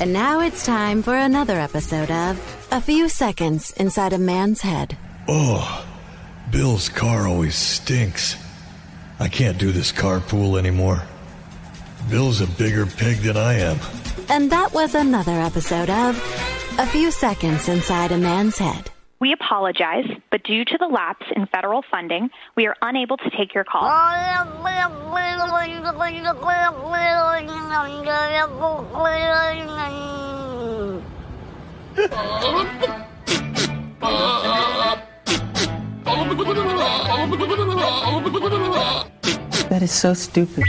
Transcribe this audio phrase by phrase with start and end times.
[0.00, 4.96] And now it's time for another episode of A Few Seconds Inside a Man's Head.
[5.28, 5.86] Oh,
[6.50, 8.34] Bill's car always stinks.
[9.18, 11.02] I can't do this carpool anymore.
[12.08, 13.78] Bill's a bigger pig than I am.
[14.30, 16.16] And that was another episode of
[16.78, 18.90] A Few Seconds Inside a Man's Head.
[19.20, 23.52] We apologize, but due to the lapse in federal funding, we are unable to take
[23.52, 23.82] your call.
[39.68, 40.64] That is so stupid.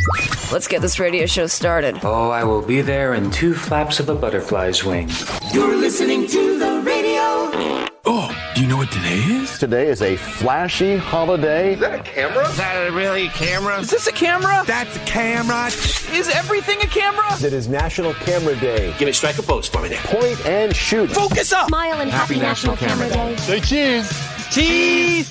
[0.52, 2.00] Let's get this radio show started.
[2.04, 5.10] Oh, I will be there in two flaps of a butterfly's wing.
[5.54, 7.88] You're listening to the radio.
[8.04, 9.58] Oh, do you know what today is?
[9.58, 11.74] Today is a flashy holiday.
[11.74, 12.48] Is that a camera?
[12.48, 13.80] Is that a really camera?
[13.80, 14.64] Is this a camera?
[14.68, 15.66] That's a camera.
[16.16, 17.26] Is everything a camera?
[17.44, 18.92] It is National Camera Day.
[19.00, 20.02] Give me a strike a pose for me there.
[20.04, 21.10] Point and shoot.
[21.10, 21.70] Focus up.
[21.70, 23.42] Smile and happy, happy National, National, Camera, Camera Day.
[23.42, 24.41] Say cheese.
[24.52, 25.30] Cheese.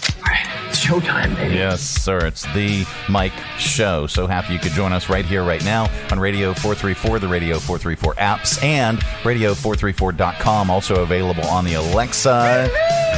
[0.68, 1.54] It's showtime, baby.
[1.56, 2.24] Yes, sir.
[2.26, 4.06] It's the Mike Show.
[4.06, 7.58] So happy you could join us right here, right now on Radio 434, the Radio
[7.58, 10.70] 434 apps, and Radio434.com.
[10.70, 12.70] Also available on the Alexa.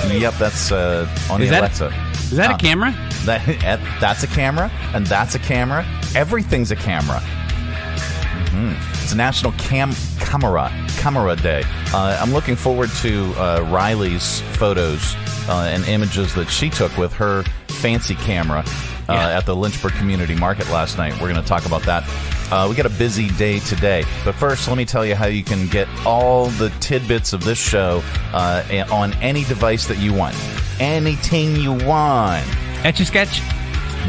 [0.09, 1.87] Yep, that's uh, on is the that, Alexa.
[2.15, 2.91] Is that uh, a camera?
[3.25, 5.87] That that's a camera, and that's a camera.
[6.17, 7.23] Everything's a camera.
[8.33, 9.03] Mm-hmm.
[9.03, 11.63] It's National Cam Camera Camera Day.
[11.93, 15.15] Uh, I'm looking forward to uh, Riley's photos
[15.49, 18.61] uh, and images that she took with her fancy camera
[19.09, 19.39] uh, Yeah.
[19.39, 21.13] at the Lynchburg Community Market last night.
[21.15, 22.05] We're going to talk about that.
[22.51, 25.43] Uh, we got a busy day today, but first, let me tell you how you
[25.43, 30.37] can get all the tidbits of this show uh, on any device that you want.
[30.79, 32.45] Anything you want.
[32.85, 33.41] Etch a sketch?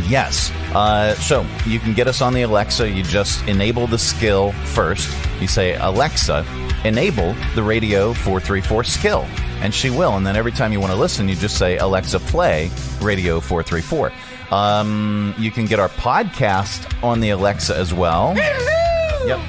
[0.08, 0.52] Yes.
[0.74, 2.90] Uh, so you can get us on the Alexa.
[2.90, 5.10] You just enable the skill first.
[5.40, 6.46] You say, Alexa,
[6.84, 9.26] enable the radio 434 skill.
[9.62, 10.18] And she will.
[10.18, 12.70] And then every time you want to listen, you just say, Alexa, play
[13.02, 14.12] radio 434.
[14.52, 18.36] Um, you can get our podcast on the Alexa as well.
[19.26, 19.40] Yep.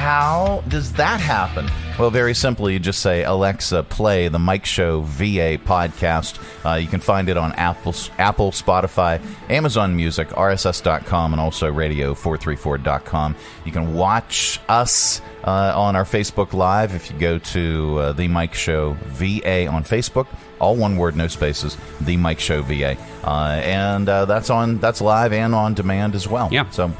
[0.00, 1.68] How does that happen?
[1.98, 6.40] Well, very simply, you just say, Alexa, play the Mike Show VA podcast.
[6.64, 13.36] Uh, you can find it on Apple, Apple, Spotify, Amazon Music, RSS.com, and also radio434.com.
[13.66, 18.26] You can watch us uh, on our Facebook Live if you go to uh, the
[18.26, 20.28] Mike Show VA on Facebook.
[20.60, 21.76] All one word, no spaces.
[22.00, 26.26] The Mike Show VA, uh, and uh, that's on that's live and on demand as
[26.26, 26.48] well.
[26.50, 26.70] Yeah.
[26.70, 26.90] So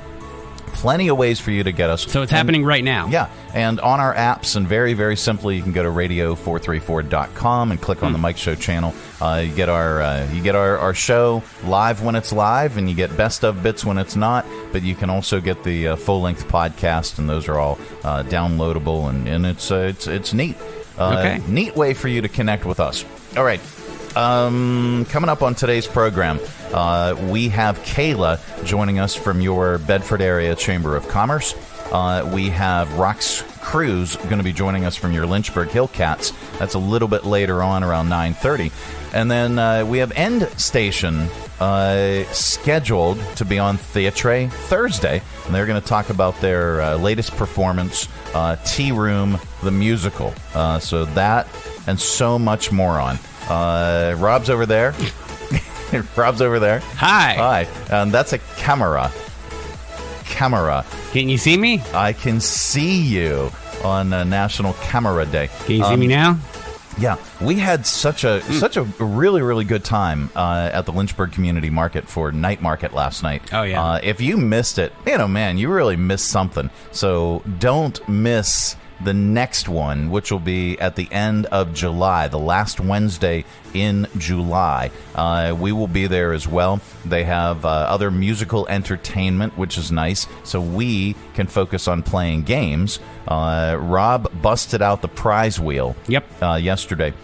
[0.80, 2.02] plenty of ways for you to get us.
[2.02, 3.06] So it's And- happening right now.
[3.08, 7.80] Yeah, and on our apps, and very, very simply, you can go to radio434.com and
[7.80, 8.94] click on the Mike Show channel.
[9.20, 12.88] Uh, you get our uh, you get our, our show live when it's live, and
[12.88, 14.46] you get best of bits when it's not.
[14.72, 18.22] But you can also get the uh, full length podcast, and those are all uh,
[18.24, 20.56] downloadable, and, and it's uh, it's it's neat.
[20.98, 21.40] Uh, Okay.
[21.48, 23.04] Neat way for you to connect with us.
[23.36, 23.60] All right.
[24.16, 26.40] Um, coming up on today's program,
[26.72, 31.54] uh, we have Kayla joining us from your Bedford area Chamber of Commerce.
[31.92, 36.32] Uh, we have Rox Cruz going to be joining us from your Lynchburg Hillcats.
[36.58, 38.72] That's a little bit later on, around 9:30,
[39.14, 41.28] and then uh, we have Endstation
[41.60, 46.96] uh, scheduled to be on Theatre Thursday, and they're going to talk about their uh,
[46.96, 50.34] latest performance, uh, Tea Room the musical.
[50.54, 51.46] Uh, so that
[51.86, 53.18] and so much more on.
[53.50, 54.94] Uh, Rob's over there.
[56.16, 56.78] Rob's over there.
[56.96, 57.34] Hi.
[57.34, 57.68] Hi.
[57.90, 59.10] And that's a camera.
[60.24, 60.84] Camera.
[61.12, 61.82] Can you see me?
[61.92, 63.50] I can see you
[63.84, 65.48] on uh, National Camera Day.
[65.64, 66.38] Can you see Um, me now?
[66.98, 68.52] yeah, we had such a Hmm.
[68.54, 72.92] such a really really good time uh, at the Lynchburg Community Market for night market
[72.94, 73.42] last night.
[73.52, 73.82] Oh, yeah.
[73.82, 76.70] Uh, if you missed it, you know, man, you really missed something.
[76.92, 82.38] So don't miss the next one, which will be at the end of July, the
[82.38, 84.90] last Wednesday in July.
[85.14, 86.80] Uh, we will be there as well.
[87.04, 92.42] They have uh, other musical entertainment, which is nice, so we can focus on playing
[92.42, 93.00] games.
[93.26, 96.42] Uh, Rob busted out the prize wheel Yep.
[96.42, 97.14] uh, yesterday,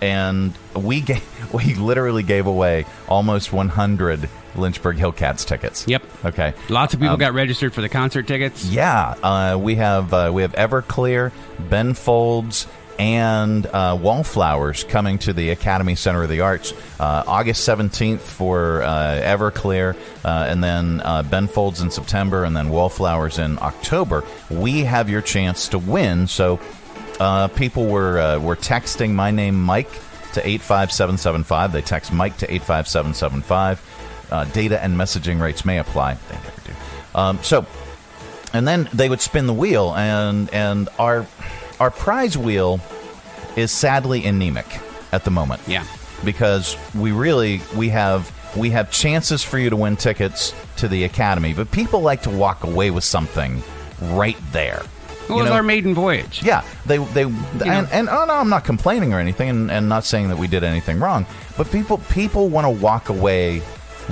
[0.00, 5.86] and we gave, we literally gave away almost 100 Lynchburg Hillcats tickets.
[5.86, 6.02] Yep.
[6.24, 6.54] Okay.
[6.68, 8.64] Lots of people Um, got registered for the concert tickets.
[8.64, 11.32] Yeah, uh, we have uh, we have Everclear,
[11.68, 12.66] Ben Folds,
[12.98, 18.82] and uh, Wallflowers coming to the Academy Center of the Arts uh, August seventeenth for
[18.82, 24.24] uh, Everclear, uh, and then uh, Ben Folds in September, and then Wallflowers in October.
[24.50, 26.26] We have your chance to win.
[26.26, 26.60] So
[27.18, 29.90] uh, people were uh, were texting my name Mike
[30.34, 31.72] to eight five seven seven five.
[31.72, 33.80] They text Mike to eight five seven seven five.
[34.30, 36.14] Uh, data and messaging rates may apply.
[36.14, 36.72] They never do.
[37.14, 37.66] Um, so
[38.52, 41.26] and then they would spin the wheel, and and our
[41.78, 42.80] our prize wheel
[43.56, 44.66] is sadly anemic
[45.12, 45.62] at the moment.
[45.66, 45.84] Yeah,
[46.24, 51.04] because we really we have we have chances for you to win tickets to the
[51.04, 53.62] academy, but people like to walk away with something
[54.00, 54.82] right there.
[55.28, 56.42] It was our maiden voyage.
[56.42, 60.04] Yeah, they they and, and oh no, I'm not complaining or anything, and, and not
[60.04, 61.24] saying that we did anything wrong,
[61.56, 63.62] but people people want to walk away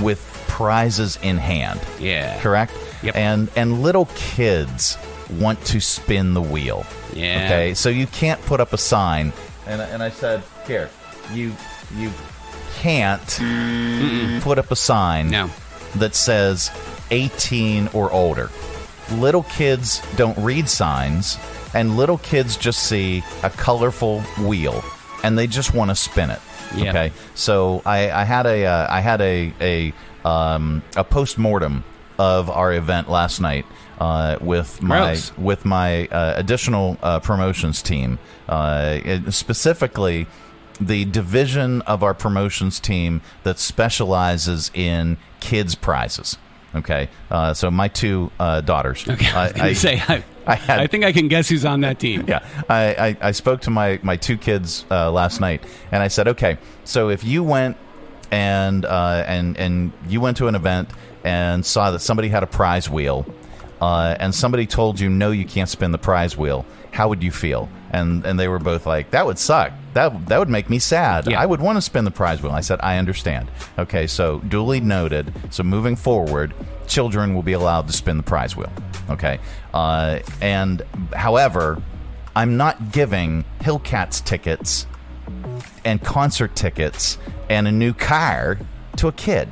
[0.03, 1.81] with prizes in hand.
[1.99, 2.73] Yeah, correct.
[3.03, 3.17] Yep.
[3.17, 4.97] And and little kids
[5.31, 6.85] want to spin the wheel.
[7.13, 7.43] Yeah.
[7.45, 9.33] Okay, so you can't put up a sign,
[9.67, 10.91] and and I said here,
[11.33, 11.53] you
[11.97, 12.11] you
[12.77, 14.41] can't Mm-mm.
[14.43, 15.51] put up a sign no.
[15.97, 16.71] that says
[17.11, 18.51] 18 or older.
[19.15, 21.39] Little kids don't read signs,
[21.75, 24.85] and little kids just see a colorful wheel,
[25.25, 26.41] and they just want to spin it.
[26.77, 26.91] Yeah.
[26.91, 29.93] Okay, so I, I had a uh, I had a a
[30.29, 31.85] um, a post mortem
[32.19, 33.65] of our event last night
[34.01, 35.33] uh, with my Gross.
[35.39, 38.19] with my uh, additional uh, promotions team,
[38.49, 40.27] uh, it- specifically
[40.81, 46.37] the division of our promotions team that specializes in kids prizes.
[46.75, 49.09] Okay, uh, so my two uh, daughters.
[49.09, 51.99] Okay, I gonna say, I, I had- I think I can guess who's on that
[51.99, 52.25] team.
[52.29, 56.09] yeah, I, I, I spoke to my, my two kids uh, last night, and I
[56.09, 57.77] said, okay, so if you went
[58.31, 60.91] and uh, and and you went to an event
[61.25, 63.25] and saw that somebody had a prize wheel,
[63.81, 67.31] uh, and somebody told you no, you can't spin the prize wheel, how would you
[67.31, 67.71] feel?
[67.91, 69.73] And and they were both like, that would suck.
[69.95, 71.27] That that would make me sad.
[71.31, 71.41] Yeah.
[71.41, 72.53] I would want to spin the prize wheel.
[72.53, 73.51] I said, I understand.
[73.79, 75.33] Okay, so duly noted.
[75.51, 76.55] So moving forward,
[76.87, 78.73] children will be allowed to spin the prize wheel.
[79.11, 79.41] Okay,
[79.73, 80.83] uh, and
[81.15, 81.83] however,
[82.37, 84.87] I'm not giving Hillcats tickets
[85.85, 87.19] and concert tickets
[87.49, 88.59] and a new car
[88.97, 89.49] to a kid.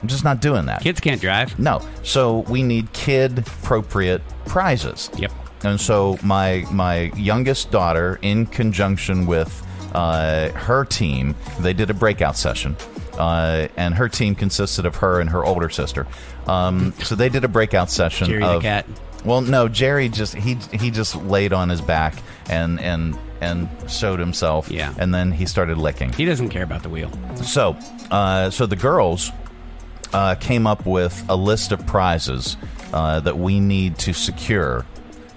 [0.00, 0.82] I'm just not doing that.
[0.82, 1.58] Kids can't drive.
[1.58, 1.80] No.
[2.02, 5.10] So we need kid appropriate prizes.
[5.16, 5.32] Yep.
[5.64, 11.94] And so my my youngest daughter, in conjunction with uh, her team, they did a
[11.94, 12.76] breakout session.
[13.18, 16.04] Uh, and her team consisted of her and her older sister.
[16.48, 18.86] Um, so they did a breakout session Jerry the of cat.
[19.24, 22.16] well, no, Jerry just he he just laid on his back
[22.50, 24.70] and and and showed himself.
[24.70, 24.94] Yeah.
[24.98, 26.12] and then he started licking.
[26.12, 27.10] He doesn't care about the wheel.
[27.36, 27.76] So,
[28.10, 29.30] uh, so the girls
[30.12, 32.56] uh, came up with a list of prizes
[32.92, 34.86] uh, that we need to secure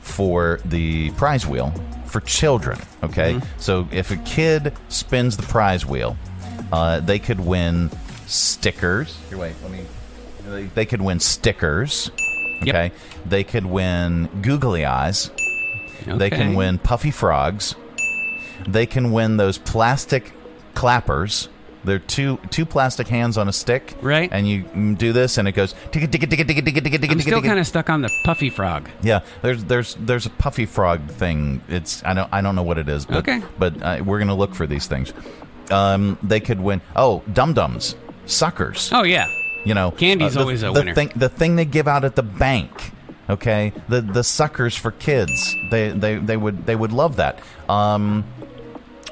[0.08, 1.72] for the prize wheel
[2.06, 2.80] for children.
[3.04, 3.60] Okay, Mm-hmm.
[3.60, 6.18] so if a kid spins the prize wheel,
[6.72, 7.92] uh, they could win
[8.26, 9.18] stickers.
[9.30, 9.86] Here, wait, let me.
[10.48, 12.10] They, they could win stickers.
[12.64, 12.68] Yep.
[12.76, 12.92] Okay,
[13.26, 15.30] they could win googly eyes.
[16.06, 17.76] They can win puffy frogs.
[18.68, 20.32] They can win those plastic
[20.74, 21.50] clappers.
[21.88, 24.30] They're two two plastic hands on a stick, Right.
[24.32, 24.62] And you
[24.96, 25.74] do this, and it goes.
[25.96, 28.90] I'm still kind of stuck on the puffy frog.
[29.02, 31.62] Yeah, there's there's there's a puffy frog thing.
[31.68, 33.42] It's I don't I don't know what it is, but Okay.
[33.58, 35.14] but uh, we're gonna look for these things.
[35.72, 36.82] Um, they could win.
[36.96, 37.96] Oh, dum dums,
[38.26, 38.90] suckers.
[38.94, 39.28] Oh yeah,
[39.66, 40.94] You know, Candy's the, always a the winner.
[40.94, 42.92] Thing, the thing they give out at the bank.
[43.30, 45.54] Okay, the the suckers for kids.
[45.70, 47.40] They they they would they would love that.
[47.68, 48.24] Um,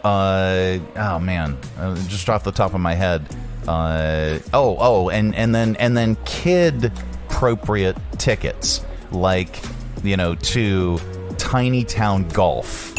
[0.05, 3.25] uh, oh man, uh, just off the top of my head.
[3.67, 6.91] Uh, oh oh, and and then and then kid
[7.27, 9.59] appropriate tickets like
[10.03, 10.99] you know to
[11.37, 12.93] tiny town golf.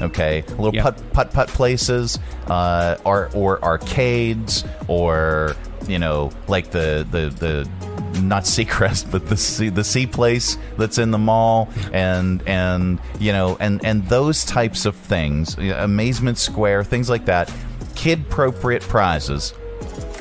[0.00, 0.82] Okay, little Yep.
[0.84, 5.54] putt putt putt places, uh, or or arcades, or
[5.86, 10.98] you know, like the the the not Seacrest, but the sea, the sea place that's
[10.98, 16.84] in the mall, and and you know, and and those types of things, Amazement Square,
[16.84, 17.52] things like that,
[17.94, 19.52] kid appropriate prizes.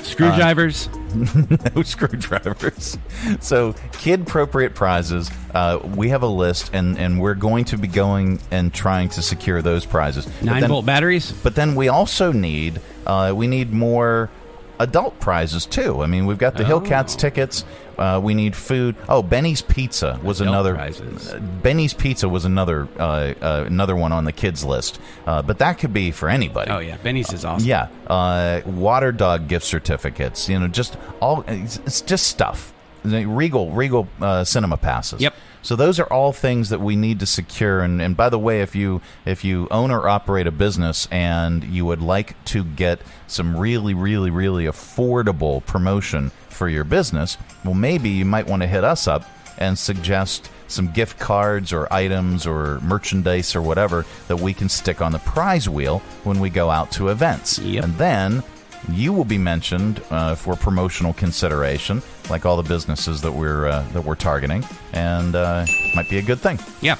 [0.01, 0.88] Screwdrivers.
[1.75, 2.98] no screwdrivers.
[3.39, 5.32] So, kid appropriate prizes.
[5.54, 9.22] Uh, we have a list, and, and we're going to be going and trying to
[9.24, 10.27] secure those prizes.
[10.44, 11.32] Nine then- volt batteries.
[11.32, 14.30] But then we also need uh, we need more
[14.79, 16.01] adult prizes too.
[16.01, 17.63] I mean, we've got the Hillcats tickets.
[17.98, 18.96] Uh, we need food.
[19.08, 20.75] Oh, Benny's Pizza was Adult another.
[20.75, 21.34] prizes.
[21.34, 25.00] uh, Benny's Pizza was another uh, uh, another one on the kids list.
[25.25, 26.72] Uh, but that could be for anybody.
[26.72, 27.67] Oh yeah, Benny's is awesome.
[27.67, 30.50] Yeah, uh, water dog gift certificates.
[30.50, 32.74] You know, just all it's, it's just stuff.
[33.05, 35.22] Regal, Regal uh, cinema passes.
[35.22, 35.36] Yep.
[35.65, 37.81] So those are all things that we need to secure.
[37.81, 41.63] And, and by the way, if you if you own or operate a business and
[41.63, 47.74] you would like to get some really, really, really affordable promotion for your business, well,
[47.74, 52.45] maybe you might want to hit us up and suggest some gift cards or items
[52.45, 56.69] or merchandise or whatever that we can stick on the prize wheel when we go
[56.69, 57.57] out to events.
[57.57, 57.84] Yep.
[57.84, 58.43] And then
[58.89, 63.84] you will be mentioned uh, for promotional consideration, like all the businesses that we're uh,
[63.94, 64.63] that we're targeting,
[64.94, 65.65] and uh,
[65.96, 66.60] might be a good thing.
[66.82, 66.98] Yeah.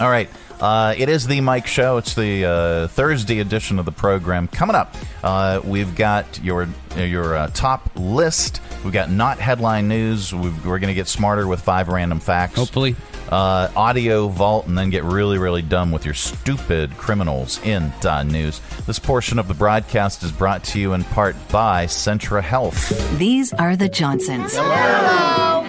[0.00, 0.28] All right.
[0.60, 1.96] Uh, it is the Mike Show.
[1.96, 4.46] It's the uh, Thursday edition of the program.
[4.46, 4.94] Coming up,
[5.24, 8.60] uh, we've got your your uh, top list.
[8.84, 10.34] We've got not headline news.
[10.34, 12.56] we are going to get smarter with five random facts.
[12.56, 12.94] Hopefully.
[13.30, 18.22] Uh, audio vault, and then get really, really dumb with your stupid criminals in uh,
[18.24, 18.60] news.
[18.86, 23.18] This portion of the broadcast is brought to you in part by Centra Health.
[23.18, 24.54] These are the Johnsons.
[24.56, 25.62] Hello.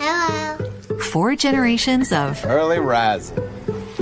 [0.00, 0.98] Hello.
[0.98, 3.48] Four generations of early rising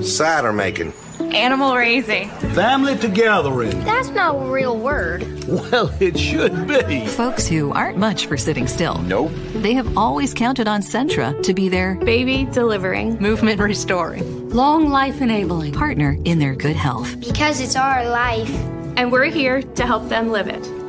[0.03, 0.93] cider making,
[1.35, 3.85] animal raising, family togethering.
[3.85, 5.23] That's not a real word.
[5.47, 7.06] Well, it should be.
[7.06, 8.99] Folks who aren't much for sitting still.
[9.02, 9.30] Nope.
[9.54, 15.21] They have always counted on Centra to be their baby delivering, movement restoring, long life
[15.21, 17.21] enabling partner in their good health.
[17.21, 18.50] Because it's our life.
[18.97, 20.86] And we're here to help them live it.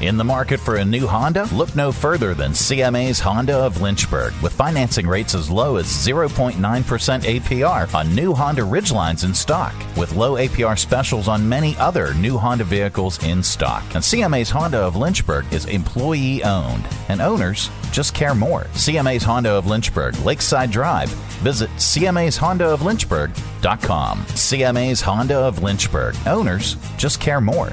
[0.00, 1.48] In the market for a new Honda?
[1.52, 4.32] Look no further than CMA's Honda of Lynchburg.
[4.40, 10.14] With financing rates as low as 0.9% APR on new Honda Ridgelines in stock, with
[10.14, 13.82] low APR specials on many other new Honda vehicles in stock.
[13.96, 18.66] And CMA's Honda of Lynchburg is employee owned, and owners just care more.
[18.74, 21.08] CMA's Honda of Lynchburg, Lakeside Drive.
[21.42, 24.18] Visit CMA's Honda of Lynchburg.com.
[24.26, 26.14] CMA's Honda of Lynchburg.
[26.24, 27.72] Owners just care more.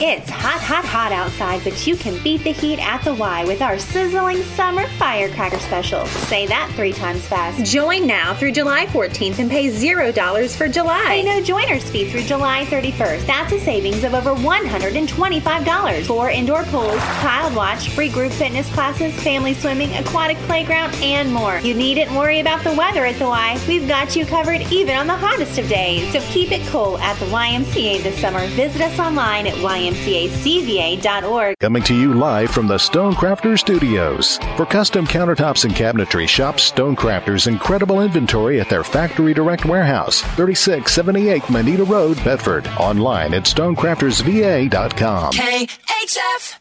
[0.00, 3.62] It's hot, hot, hot outside, but you can beat the heat at the Y with
[3.62, 6.04] our sizzling summer firecracker special.
[6.06, 7.64] Say that three times fast.
[7.64, 11.04] Join now through July 14th and pay $0 for July.
[11.06, 13.24] Pay no joiner's fee through July 31st.
[13.24, 16.06] That's a savings of over $125.
[16.06, 21.60] for indoor pools, child watch, free group fitness classes, family swimming, aquatic playground, and more.
[21.60, 23.60] You needn't worry about the weather at the Y.
[23.68, 26.10] We've got you covered even on the hottest of days.
[26.12, 28.44] So keep it cool at the YMCA this summer.
[28.48, 31.56] Visit us online at YMCA ymcacva.org.
[31.60, 34.38] Coming to you live from the Stonecrafter Studios.
[34.56, 41.50] For custom countertops and cabinetry, shop Stonecrafter's incredible inventory at their Factory Direct Warehouse, 3678
[41.50, 42.66] Moneta Road, Bedford.
[42.78, 45.32] Online at stonecraftersva.com.
[45.32, 46.58] KHF!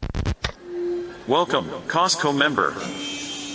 [1.28, 2.74] Welcome, Costco member.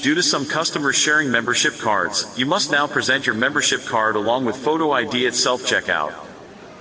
[0.03, 4.45] Due to some customers sharing membership cards, you must now present your membership card along
[4.45, 6.28] with photo ID at self checkout.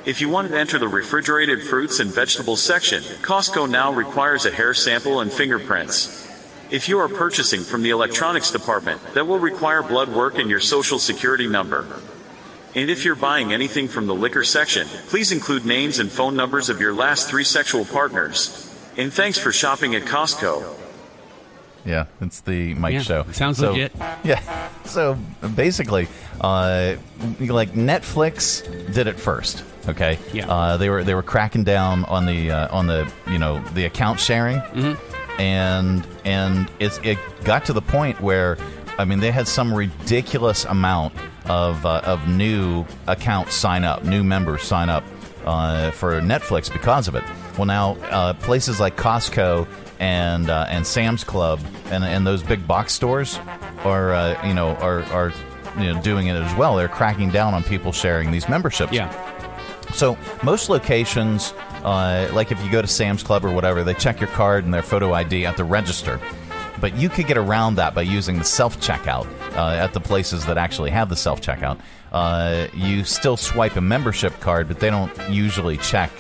[0.07, 4.51] If you want to enter the refrigerated fruits and vegetables section, Costco now requires a
[4.51, 6.25] hair sample and fingerprints.
[6.71, 10.61] If you are purchasing from the electronics department, that will require blood work and your
[10.61, 11.85] social security number.
[12.73, 16.69] And if you're buying anything from the liquor section, please include names and phone numbers
[16.69, 18.73] of your last three sexual partners.
[18.95, 20.86] And thanks for shopping at Costco.
[21.85, 23.25] Yeah, it's the Mike yeah, show.
[23.31, 23.93] Sounds so, legit.
[24.23, 24.69] Yeah.
[24.85, 25.17] So
[25.55, 26.07] basically,
[26.41, 26.95] uh,
[27.39, 29.63] like Netflix did it first.
[29.87, 30.19] Okay.
[30.33, 30.49] Yeah.
[30.49, 33.85] Uh, they were they were cracking down on the uh, on the you know the
[33.85, 35.41] account sharing, mm-hmm.
[35.41, 38.57] and and it's it got to the point where
[38.97, 41.13] I mean they had some ridiculous amount
[41.45, 45.03] of uh, of new accounts sign up, new members sign up
[45.45, 47.23] uh, for Netflix because of it.
[47.57, 49.67] Well, now uh, places like Costco
[49.99, 53.39] and uh, and Sam's Club and and those big box stores
[53.83, 55.33] are uh, you know are are
[55.77, 56.75] you know doing it as well.
[56.75, 58.93] They're cracking down on people sharing these memberships.
[58.93, 59.11] Yeah.
[59.93, 64.19] So most locations, uh, like if you go to Sam's Club or whatever, they check
[64.19, 66.19] your card and their photo ID at the register.
[66.79, 69.25] But you could get around that by using the self checkout
[69.55, 71.79] uh, at the places that actually have the self checkout.
[72.11, 76.11] Uh, you still swipe a membership card, but they don't usually check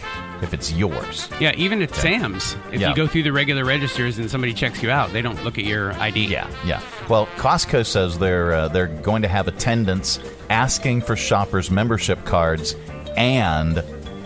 [0.41, 1.29] if it's yours.
[1.39, 2.19] Yeah, even at Okay.
[2.19, 2.89] Sam's, if Yeah.
[2.89, 5.65] you go through the regular registers and somebody checks you out, they don't look at
[5.65, 6.25] your ID.
[6.27, 6.81] Yeah, yeah.
[7.09, 12.75] Well, Costco says they're uh, they're going to have attendants asking for shoppers' membership cards
[13.15, 13.77] and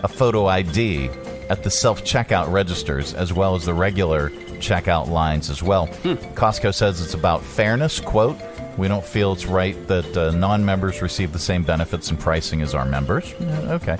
[0.02, 1.08] a photo ID
[1.48, 5.88] at the self checkout registers as well as the regular checkout lines as well.
[6.34, 8.00] Costco says it's about fairness.
[8.00, 8.36] Quote.
[8.78, 12.62] We don't feel it's right that uh, non members receive the same benefits and pricing
[12.62, 13.34] as our members.
[13.42, 13.98] Okay.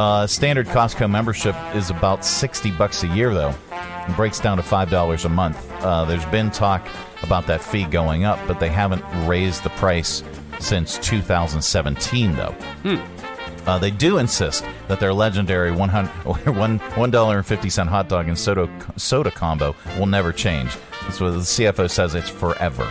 [0.00, 3.54] Uh, standard Costco membership is about 60 bucks a year, though.
[3.70, 5.70] It breaks down to $5 a month.
[5.82, 6.88] Uh, there's been talk
[7.22, 10.24] about that fee going up, but they haven't raised the price
[10.58, 12.54] since 2017, though.
[13.66, 16.08] Uh, they do insist that their legendary 100,
[16.56, 20.74] one, $1.50 hot dog and soda, soda combo will never change.
[21.02, 22.90] That's what the CFO says it's forever.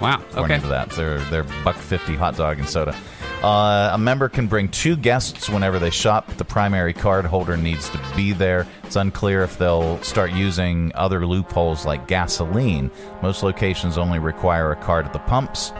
[0.00, 0.22] Wow.
[0.30, 0.62] According Okay.
[0.62, 2.96] to that, they're they're buck fifty hot dog and soda.
[3.42, 6.28] Uh, a member can bring two guests whenever they shop.
[6.36, 8.66] The primary card holder needs to be there.
[8.84, 12.90] It's unclear if they'll start using other loopholes like gasoline.
[13.22, 15.72] Most locations only require a card at the pumps.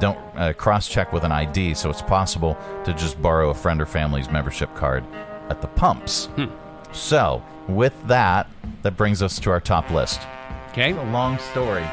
[0.00, 3.80] Don't uh, cross check with an ID, so it's possible to just borrow a friend
[3.80, 5.02] or family's membership card
[5.48, 6.28] at the pumps.
[6.92, 8.48] So, with that,
[8.82, 10.20] that brings us to our top list.
[10.72, 10.92] Okay.
[10.92, 11.84] a long story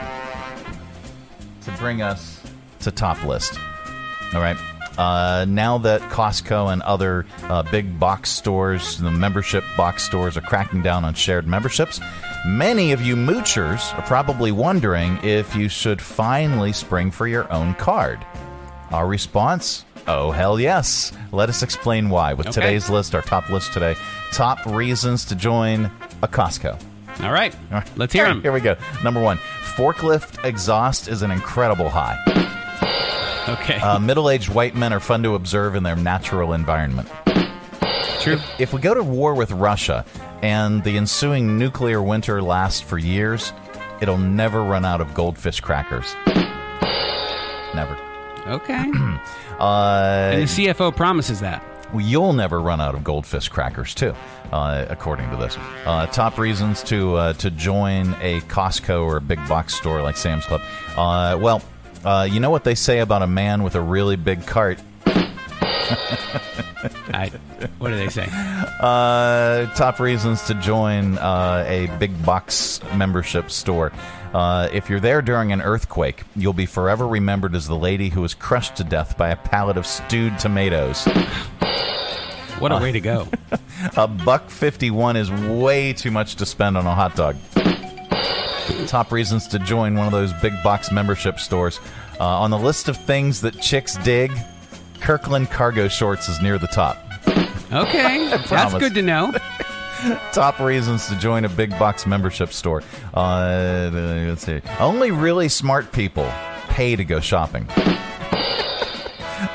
[1.78, 2.42] bring us
[2.82, 3.60] to top list.
[4.34, 4.58] All right.
[4.98, 10.42] Uh, now that Costco and other uh, big box stores, the membership box stores, are
[10.42, 12.00] cracking down on shared memberships,
[12.46, 17.74] many of you moochers are probably wondering if you should finally spring for your own
[17.76, 18.26] card.
[18.92, 19.84] Our response?
[20.08, 21.12] Oh, hell yes.
[21.34, 22.54] Let us explain why with Okay.
[22.62, 23.96] today's list, our top list today.
[24.32, 25.92] Top reasons to join
[26.22, 26.80] a Costco.
[27.22, 27.56] All right.
[27.96, 28.42] Let's hear 'em.
[28.42, 28.76] Here we go.
[29.04, 29.38] Number one
[29.76, 32.18] forklift exhaust is an incredible high.
[33.48, 33.80] Okay.
[33.80, 37.08] Uh, Middle aged white men are fun to observe in their natural environment.
[38.22, 38.34] True.
[38.34, 40.04] If, if we go to war with Russia
[40.42, 43.54] and the ensuing nuclear winter lasts for years,
[44.02, 46.16] it'll never run out of goldfish crackers.
[47.76, 47.98] Never.
[48.48, 48.92] Okay.
[49.58, 51.64] Uh, and the CFO promises that.
[51.96, 54.14] Well, you'll never run out of goldfish crackers too,
[54.52, 55.58] uh, according to this.
[55.86, 60.18] Uh, top reasons to uh, to join a Costco or a big box store like
[60.18, 60.62] Sam's Club.
[60.98, 61.62] Uh, well,
[62.04, 64.80] uh, you know what they say about a man with a really big cart.
[67.14, 67.32] I,
[67.78, 68.28] what do they say?
[68.32, 73.92] Uh, top reasons to join uh, a big box membership store.
[74.34, 78.22] Uh, if you're there during an earthquake, you'll be forever remembered as the lady who
[78.22, 81.08] was crushed to death by a pallet of stewed tomatoes.
[82.60, 83.28] What a way to go.
[83.98, 87.36] a buck 51 is way too much to spend on a hot dog.
[88.88, 91.80] Top reasons to join one of those big box membership stores.
[92.20, 94.32] Uh, on the list of things that chicks dig,
[95.02, 96.98] Kirkland cargo shorts is near the top.
[97.72, 98.30] Okay.
[98.50, 99.34] That's good to know.
[100.34, 102.84] Top reasons to join a big box membership store.
[103.14, 104.62] Uh, let's see.
[104.80, 106.30] Only really smart people
[106.68, 107.68] pay to go shopping.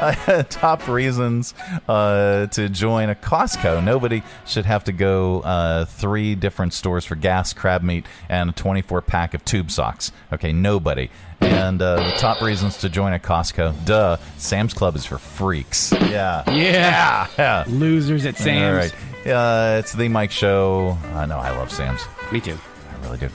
[0.01, 1.55] Uh, top reasons
[1.89, 3.85] uh, to join a Costco.
[3.85, 8.53] Nobody should have to go uh, three different stores for gas, crab meat, and a
[8.53, 10.11] 24 pack of tube socks.
[10.33, 11.11] Okay, nobody.
[11.41, 13.85] And uh, the top reasons to join a Costco.
[13.85, 14.17] Duh.
[14.37, 15.93] Sam's Club is for freaks.
[15.93, 16.43] Yeah.
[16.51, 17.27] Yeah.
[17.39, 17.65] Yeah.
[17.69, 18.93] Losers at Sam's.
[18.95, 19.27] All right.
[19.27, 20.99] Uh, it's the Mike Show.
[21.15, 22.03] I know I love Sam's.
[22.33, 22.59] Me too.
[22.91, 23.29] I really do.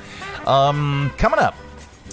[0.50, 1.56] Um, coming up,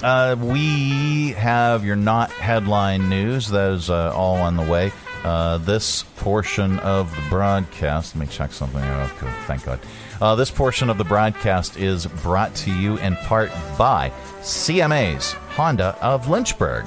[0.03, 3.49] uh, we have your not headline news.
[3.49, 4.93] That is uh, all on the way.
[5.25, 9.11] Uh, this portion of the broadcast, let me check something out.
[9.47, 9.79] Thank God.
[10.21, 15.97] Uh, this portion of the broadcast is brought to you in part by CMA's Honda
[16.01, 16.87] of Lynchburg.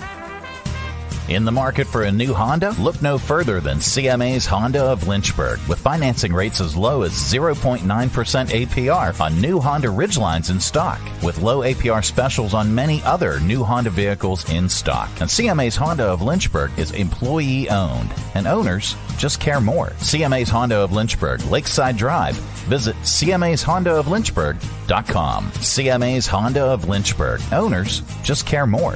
[1.27, 2.75] In the market for a new Honda?
[2.79, 5.59] Look no further than CMA's Honda of Lynchburg.
[5.67, 11.41] With financing rates as low as 0.9% APR on new Honda Ridgelines in stock, with
[11.41, 15.09] low APR specials on many other new Honda vehicles in stock.
[15.19, 19.87] And CMA's Honda of Lynchburg is employee owned, and owners just care more.
[19.97, 22.35] CMA's Honda of Lynchburg, Lakeside Drive.
[22.67, 25.45] Visit CMA's Honda of Lynchburg.com.
[25.53, 27.41] CMA's Honda of Lynchburg.
[27.51, 28.95] Owners just care more.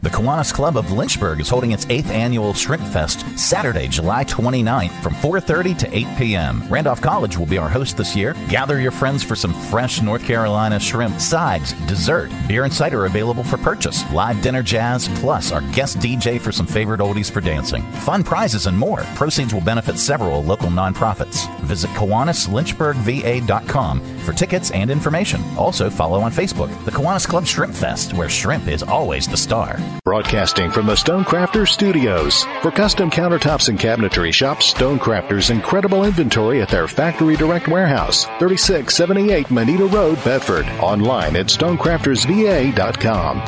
[0.00, 4.92] The Kiwanis Club of Lynchburg is holding its 8th annual Shrimp Fest Saturday, July 29th
[5.02, 6.62] from 4:30 to 8 p.m.
[6.68, 8.36] Randolph College will be our host this year.
[8.48, 13.42] Gather your friends for some fresh North Carolina shrimp, sides, dessert, beer and cider available
[13.42, 17.82] for purchase, live dinner jazz, plus our guest DJ for some favorite oldies for dancing.
[18.06, 19.00] Fun prizes and more.
[19.16, 21.52] Proceeds will benefit several local nonprofits.
[21.62, 25.42] Visit KiwanisLynchburgVA.com for tickets and information.
[25.56, 29.76] Also follow on Facebook, the Kiwanis Club Shrimp Fest, where shrimp is always the star.
[30.04, 32.44] Broadcasting from the Stonecrafters Studios.
[32.62, 39.50] For custom countertops and cabinetry, shop Stonecrafters' incredible inventory at their Factory Direct Warehouse, 3678
[39.50, 40.66] Moneta Road, Bedford.
[40.80, 43.40] Online at stonecraftersva.com.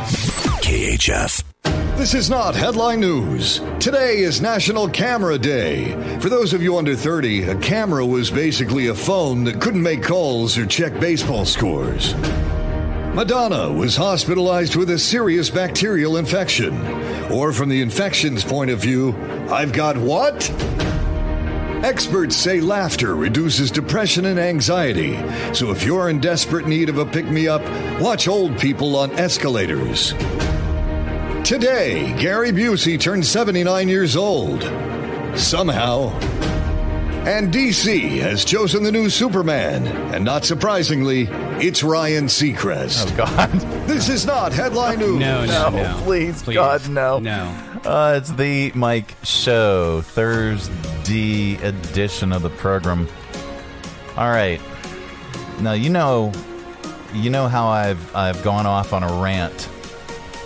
[0.61, 1.45] KHF.
[2.01, 3.61] This is not headline news.
[3.79, 5.93] Today is National Camera Day.
[6.21, 10.03] For those of you under 30, a camera was basically a phone that couldn't make
[10.03, 12.15] calls or check baseball scores.
[13.15, 16.81] Madonna was hospitalized with a serious bacterial infection.
[17.31, 19.17] Or from the infection's point of view,
[19.51, 20.49] I've got what?
[21.85, 25.17] Experts say laughter reduces depression and anxiety.
[25.53, 27.63] So if you're in desperate need of a pick me up,
[28.01, 30.13] watch old people on escalators.
[31.43, 34.63] Today, Gary Busey turned 79 years old.
[35.37, 36.17] Somehow,
[37.27, 39.87] And DC has chosen the new Superman.
[40.15, 41.29] And not surprisingly,
[41.61, 43.13] it's Ryan Seacrest.
[43.13, 43.51] Oh, God.
[43.91, 45.19] This is not headline news.
[45.19, 46.01] No, no, no.
[46.05, 46.55] please, Please.
[46.55, 47.19] God, no.
[47.19, 47.43] No.
[47.85, 53.09] Uh, it's the Mike Show, Thursday edition of the program.
[54.17, 54.61] All right.
[55.61, 56.33] Now you know,
[57.13, 59.69] you know how I've I've gone off on a rant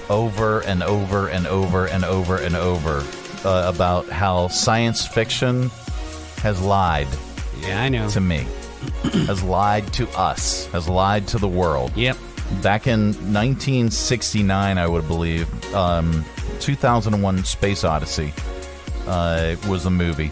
[0.08, 3.04] over and over and over and over and over
[3.44, 5.70] uh, about how science fiction
[6.44, 7.08] has lied
[7.60, 8.08] Yeah, I know.
[8.10, 8.46] to me,
[9.26, 11.90] has lied to us, has lied to the world.
[11.96, 12.16] Yep.
[12.62, 16.24] Back in 1969, I would believe, um,
[16.60, 18.32] 2001 Space Odyssey
[19.06, 20.30] uh, was a movie.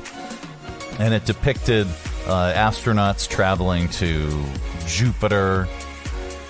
[0.98, 1.86] And it depicted
[2.26, 4.44] uh, astronauts traveling to
[4.86, 5.66] Jupiter,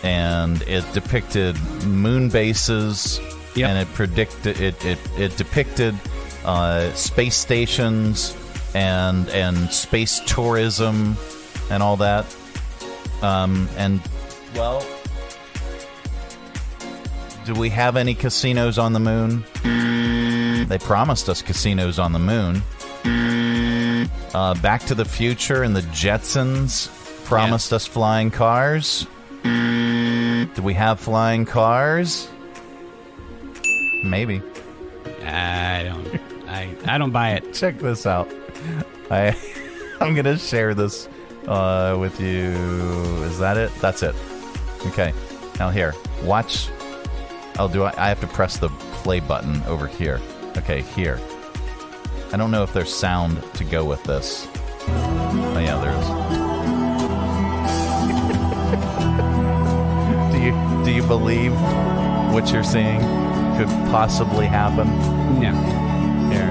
[0.02, 3.20] and it depicted moon bases,
[3.54, 3.68] Yep.
[3.70, 5.94] and it predicted it, it, it depicted
[6.44, 8.34] uh, space stations
[8.74, 11.16] and and space tourism
[11.70, 12.24] and all that.
[13.22, 14.00] Um, and
[14.54, 14.84] well,
[17.44, 19.44] do we have any casinos on the moon?
[20.68, 22.62] They promised us casinos on the moon.
[24.34, 26.88] Uh, Back to the Future and the Jetsons
[27.24, 29.06] promised us flying cars.
[29.42, 32.28] Do we have flying cars?
[34.04, 34.42] Maybe.
[35.24, 36.20] I don't.
[36.48, 37.54] I I don't buy it.
[37.54, 38.30] Check this out.
[39.10, 39.36] I
[40.00, 41.08] I'm gonna share this
[41.46, 42.52] uh, with you.
[43.24, 43.72] Is that it?
[43.80, 44.14] That's it.
[44.86, 45.12] Okay.
[45.58, 45.94] Now here,
[46.24, 46.68] watch.
[47.58, 47.84] I'll do.
[47.84, 48.68] I have to press the
[49.02, 50.20] play button over here.
[50.56, 51.20] Okay, here.
[52.32, 54.48] I don't know if there's sound to go with this.
[54.88, 56.06] Oh yeah, there is.
[60.32, 61.52] do you do you believe
[62.32, 63.00] what you're seeing
[63.56, 64.88] could possibly happen?
[65.40, 65.52] No.
[66.32, 66.50] Here,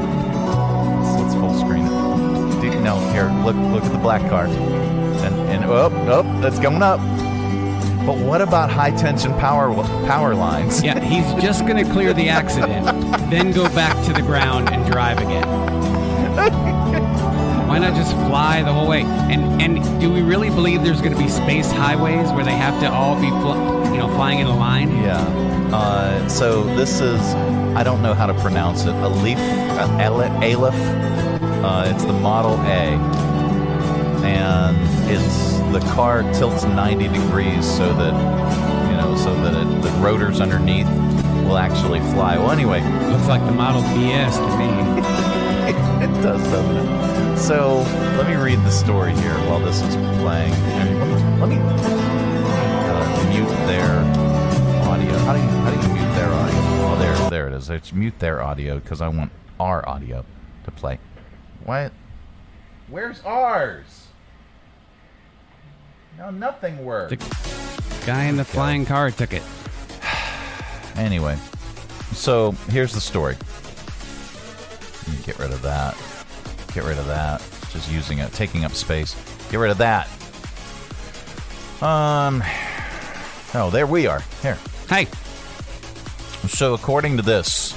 [1.01, 2.00] let's, let's full screen
[2.81, 6.99] No, here, look, look at the black car, and and oh, oh, that's going up.
[8.05, 9.71] But what about high tension power
[10.07, 10.81] power lines?
[10.83, 12.85] Yeah, he's just going to clear the accident,
[13.29, 15.47] then go back to the ground and drive again.
[17.67, 19.03] Why not just fly the whole way?
[19.03, 22.79] And and do we really believe there's going to be space highways where they have
[22.81, 24.89] to all be, fl- you know, flying in a line?
[25.03, 25.19] Yeah.
[25.71, 27.21] Uh, so this is,
[27.77, 28.89] I don't know how to pronounce it.
[28.95, 29.37] Alef,
[29.77, 31.30] uh, Ele- Alef.
[31.63, 32.97] Uh, it's the Model A,
[34.25, 34.75] and
[35.09, 38.13] it's the car tilts 90 degrees so that
[38.89, 40.87] you know, so that it, the rotors underneath
[41.45, 42.37] will actually fly.
[42.37, 44.65] Well, anyway, Looks like the Model BS to me.
[46.05, 47.37] it does, doesn't it?
[47.37, 47.81] So
[48.17, 50.53] let me read the story here while this is playing.
[50.53, 53.99] And let me uh, mute their
[54.89, 55.15] audio.
[55.19, 56.55] How do you how do you mute their audio?
[56.57, 57.69] Oh, there there it is.
[57.69, 60.25] It's mute their audio because I want our audio
[60.63, 60.97] to play.
[61.65, 61.91] What?
[62.89, 64.07] Where's ours?
[66.17, 67.11] No, nothing works.
[67.11, 69.43] The guy in the flying car took it.
[70.97, 71.37] Anyway,
[72.11, 73.37] so here's the story.
[75.23, 75.95] Get rid of that.
[76.73, 77.39] Get rid of that.
[77.71, 79.15] Just using it, taking up space.
[79.49, 80.07] Get rid of that.
[81.81, 82.43] Um.
[83.53, 84.21] Oh, there we are.
[84.41, 84.57] Here.
[84.89, 85.07] Hey.
[86.49, 87.71] So according to this,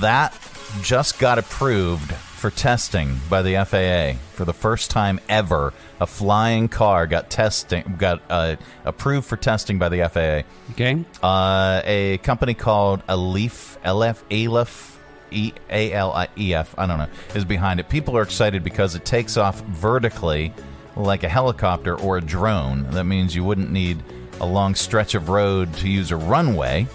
[0.00, 0.32] that
[0.80, 5.72] just got approved for testing by the FAA for the first time ever.
[6.00, 10.48] A flying car got testing got uh, approved for testing by the FAA.
[10.72, 11.04] Okay.
[11.22, 14.96] Uh, a company called Alef, LF, Alef,
[15.30, 17.88] E A L I E F, I don't know, is behind it.
[17.88, 20.52] People are excited because it takes off vertically
[20.96, 22.90] like a helicopter or a drone.
[22.90, 24.02] That means you wouldn't need
[24.40, 26.86] a long stretch of road to use a runway.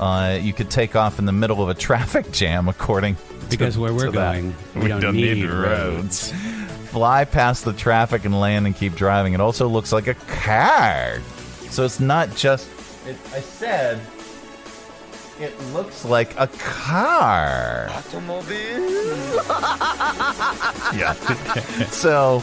[0.00, 3.16] Uh, you could take off in the middle of a traffic jam, according
[3.48, 4.32] Because to, where we're to that.
[4.40, 6.32] going, we don't need roads.
[6.90, 9.32] Fly past the traffic and land and keep driving.
[9.34, 11.20] It also looks like a car.
[11.70, 12.68] So it's not just.
[13.06, 14.00] It, I said
[15.40, 17.88] it looks like a car.
[17.90, 18.54] Automobile.
[20.94, 21.12] yeah.
[21.90, 22.36] so,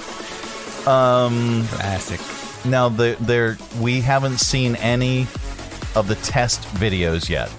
[0.89, 2.19] um, classic.
[2.69, 5.27] Now the there we haven't seen any
[5.95, 7.49] of the test videos yet.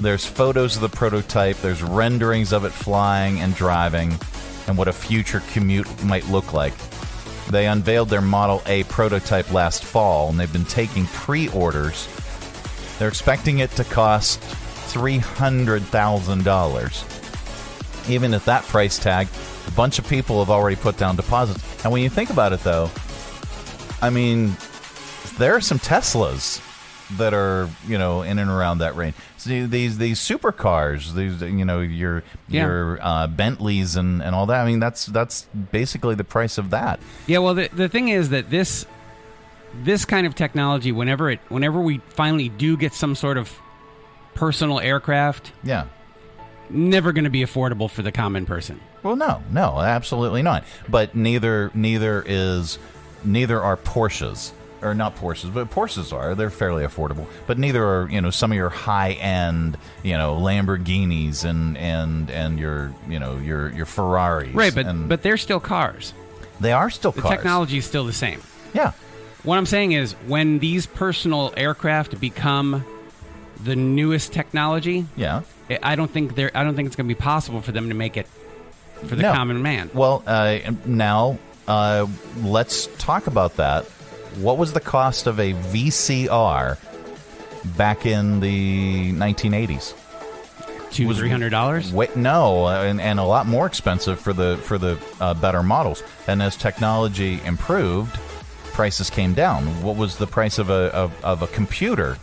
[0.00, 1.56] There's photos of the prototype.
[1.58, 4.18] There's renderings of it flying and driving,
[4.66, 6.74] and what a future commute might look like.
[7.50, 12.08] They unveiled their Model A prototype last fall, and they've been taking pre-orders.
[12.98, 17.04] They're expecting it to cost three hundred thousand dollars.
[18.08, 19.28] Even at that price tag,
[19.66, 21.84] a bunch of people have already put down deposits.
[21.84, 22.90] And when you think about it, though,
[24.00, 24.56] I mean,
[25.38, 26.60] there are some Teslas
[27.12, 29.14] that are you know in and around that range.
[29.36, 32.62] See, these these supercars, these you know your Yeah.
[32.66, 34.60] your uh, Bentleys and, and all that.
[34.62, 37.00] I mean, that's that's basically the price of that.
[37.26, 38.86] Yeah, well, the, the thing is that this
[39.82, 43.52] this kind of technology, whenever it whenever we finally do get some sort of
[44.34, 45.86] personal aircraft, Yeah.
[46.70, 48.80] never going to be affordable for the common person.
[49.02, 50.64] Well, no, no, absolutely not.
[50.88, 52.78] But neither neither is
[53.24, 54.52] neither are Porsches
[54.84, 56.34] or not Porsches, but Porsches are.
[56.34, 57.26] They're fairly affordable.
[57.46, 62.30] But neither are you know some of your high end you know Lamborghinis and and
[62.30, 64.54] and your you know your your Ferraris.
[64.54, 66.12] Right, but and but they're still cars.
[66.60, 67.34] they are still The cars.
[67.36, 68.40] technology is still the same.
[68.74, 68.92] Yeah.
[69.42, 72.84] What I'm saying is when these personal aircraft become
[73.62, 75.42] the newest technology, Yeah.
[75.70, 77.88] I- I don't think they're I don't think it's going to be possible for them
[77.88, 78.26] to make it
[79.06, 79.32] for the No.
[79.32, 79.90] common man.
[79.94, 82.06] Well, uh, now uh,
[82.42, 83.86] let's talk about that.
[84.36, 86.78] What was the cost of a VCR
[87.76, 89.94] back in the 1980s?
[90.90, 91.92] Two three hundred dollars.
[91.92, 96.04] Wait, no, and, and a lot more expensive for the for the uh, better models.
[96.28, 98.16] And as technology improved,
[98.72, 99.82] prices came down.
[99.82, 102.16] What was the price of a of, of a computer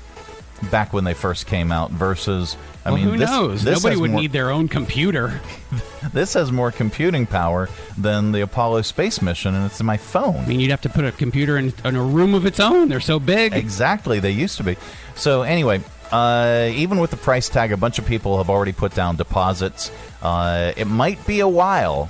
[0.69, 2.55] back when they first came out versus?
[2.83, 3.63] I well, mean, who this, knows?
[3.63, 5.39] this Nobody would more- need their own computer.
[6.13, 10.35] This has more computing power than the Apollo space mission, and it's in my phone.
[10.37, 12.89] I mean, you'd have to put a computer in, in a room of its own.
[12.89, 13.53] They're so big.
[13.53, 14.77] Exactly, they used to be.
[15.15, 15.79] So anyway,
[16.11, 19.91] uh, even with the price tag, a bunch of people have already put down deposits.
[20.23, 22.09] Uh, it might be a while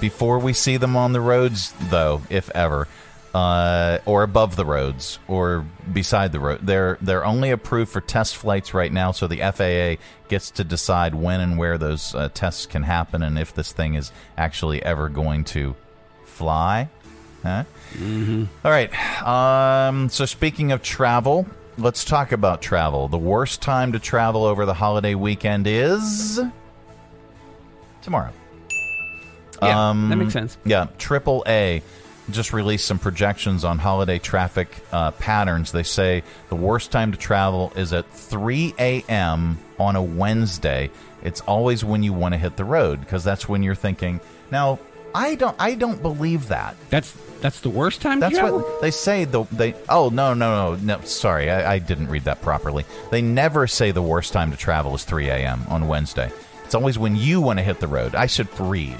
[0.00, 2.88] before we see them on the roads, though, if ever,
[3.34, 6.60] uh, or above the roads, or beside the road.
[6.62, 11.14] They're they're only approved for test flights right now, so the FAA gets to decide
[11.14, 15.08] when and where those uh, tests can happen, and if this thing is actually ever
[15.08, 15.74] going to
[16.24, 16.88] fly.
[17.42, 17.64] Huh?
[17.92, 18.44] Mm-hmm.
[18.64, 18.90] All right.
[19.22, 23.08] Um, so speaking of travel, let's talk about travel.
[23.08, 26.40] The worst time to travel over the holiday weekend is
[28.02, 28.32] tomorrow.
[29.62, 30.56] Yeah, that makes sense.
[30.64, 31.82] Yeah, AAA
[32.30, 35.72] just released some projections on holiday traffic uh, patterns.
[35.72, 39.58] They say the worst time to travel is at 3 a.m.
[39.78, 40.90] on a Wednesday.
[41.22, 44.20] It's always when you want to hit the road because that's when you're thinking.
[44.50, 44.78] Now,
[45.14, 45.56] I don't.
[45.58, 46.76] I don't believe that.
[46.90, 48.20] That's that's the worst time.
[48.20, 48.60] That's to travel?
[48.60, 49.24] what they say.
[49.24, 49.74] The they.
[49.88, 51.00] Oh no no no no.
[51.04, 52.84] Sorry, I, I didn't read that properly.
[53.10, 55.64] They never say the worst time to travel is 3 a.m.
[55.68, 56.30] on Wednesday.
[56.64, 58.14] It's always when you want to hit the road.
[58.14, 58.98] I should read.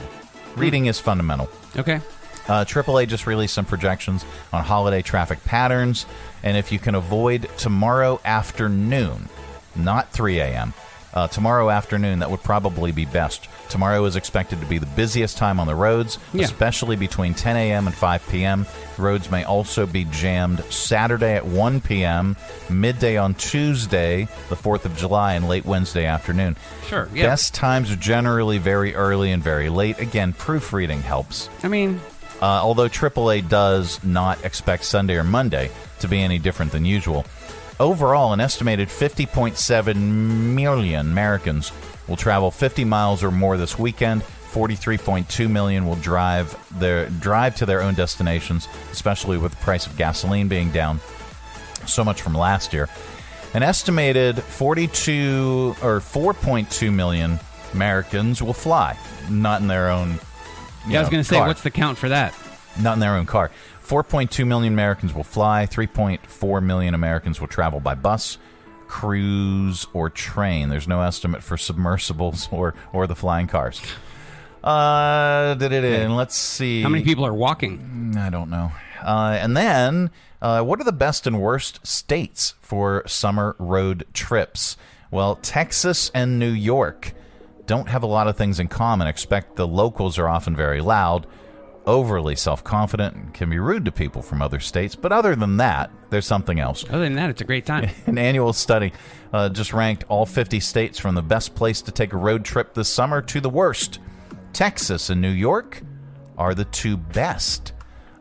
[0.57, 1.49] Reading is fundamental.
[1.77, 2.01] Okay.
[2.49, 6.07] Uh, AAA just released some projections on holiday traffic patterns,
[6.43, 9.29] and if you can avoid tomorrow afternoon,
[9.77, 10.73] not 3 a.m.,
[11.15, 13.49] uh, tomorrow afternoon, that would probably be best.
[13.71, 16.45] Tomorrow is expected to be the busiest time on the roads, Yeah.
[16.45, 17.87] especially between 10 a.m.
[17.87, 18.67] and 5 p.m.
[18.99, 22.37] Roads may also be jammed Saturday at 1 p.m.,
[22.71, 26.57] midday on Tuesday, the 4th of July, and late Wednesday afternoon.
[26.87, 27.25] Sure, yeah.
[27.27, 29.99] Best times are generally very early and very late.
[29.99, 31.49] Again, proofreading helps.
[31.63, 32.01] I mean,
[32.40, 35.70] Uh, although AAA does not expect Sunday or Monday
[36.01, 37.24] to be any different than usual.
[37.81, 41.72] Overall, an estimated 50.7 million Americans
[42.09, 44.22] will travel 50 miles or more this weekend.
[44.53, 49.96] 43.2 million will drive their drive to their own destinations, especially with the price of
[49.96, 51.01] gasoline being down
[51.87, 52.88] so much from last year.
[53.55, 57.38] An estimated 42 or 4.2 million
[57.72, 58.96] Americans will fly,
[59.31, 60.18] not in their own.
[60.88, 62.35] Yeah, I was going to say, what's the count for that?
[62.81, 63.51] not in their own car.
[63.85, 65.66] 4.2 million Americans will fly.
[65.66, 68.38] 3.4 million Americans will travel by bus,
[68.87, 70.68] cruise, or train.
[70.68, 73.81] There's no estimate for submersibles or, or the flying cars.
[74.62, 76.16] Uh, did it in.
[76.16, 76.83] Let's see.
[76.83, 78.14] How many people are walking?
[78.18, 78.72] I don't know.
[79.01, 80.11] Uh, and then,
[80.42, 84.77] uh, what are the best and worst states for summer road trips?
[85.11, 87.14] Well, Texas and New York
[87.69, 89.07] don't have a lot of things in common.
[89.07, 91.27] Expect the locals are often very loud,
[91.87, 94.97] overly self confident, and can be rude to people from other states.
[94.97, 96.85] But other than that, there's something else.
[96.89, 97.89] Other than that, it's a great time.
[98.07, 98.93] An annual study
[99.33, 102.75] uh, just ranked all 50 states from the best place to take a road trip
[102.75, 104.01] this summer to the worst.
[104.53, 105.83] Texas and New York
[106.37, 107.75] are the two best.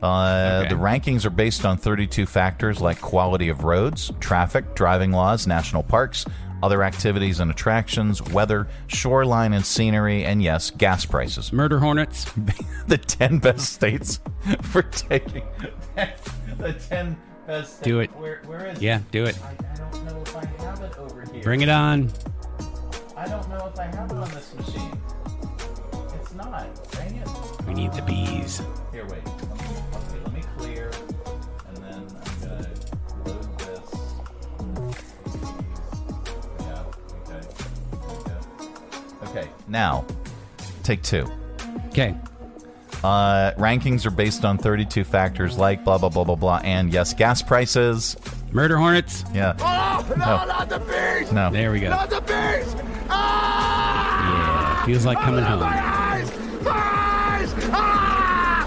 [0.04, 0.70] Uh, Okay.
[0.70, 5.82] The rankings are based on 32 factors like quality of roads, traffic, driving laws, national
[5.84, 6.26] parks,
[6.63, 11.54] other activities and attractions, weather, shoreline and scenery, and yes, gas prices.
[11.54, 12.26] Murder hornets.
[12.88, 14.20] the 10 best states
[14.62, 15.46] for taking
[16.58, 17.84] the 10 best states.
[17.84, 18.10] Do it.
[18.15, 18.84] Where, where is it?
[18.84, 19.38] Yeah, do it.
[19.43, 21.43] I, I don't know if I have it over here.
[21.43, 22.12] Bring it on.
[23.15, 25.02] I don't know if I have it on this machine.
[26.22, 26.91] It's not.
[26.91, 27.28] Dang it.
[27.67, 28.62] We need the bees.
[28.91, 29.47] Here, wait.
[39.30, 40.06] Okay, now
[40.84, 41.26] take two.
[41.88, 42.16] Okay.
[43.04, 46.60] Uh, rankings are based on 32 factors like blah, blah, blah, blah, blah.
[46.63, 48.18] And yes, gas prices.
[48.52, 49.24] Murder hornets.
[49.34, 49.54] Yeah.
[49.60, 50.46] Oh, no, No.
[50.46, 51.32] not the bees!
[51.32, 51.52] No.
[51.52, 51.90] There we go.
[51.90, 52.76] Not the bees!
[53.10, 55.62] Yeah, feels like coming home.
[55.63, 56.32] Eyes!
[56.66, 57.54] Eyes!
[57.72, 58.66] Ah!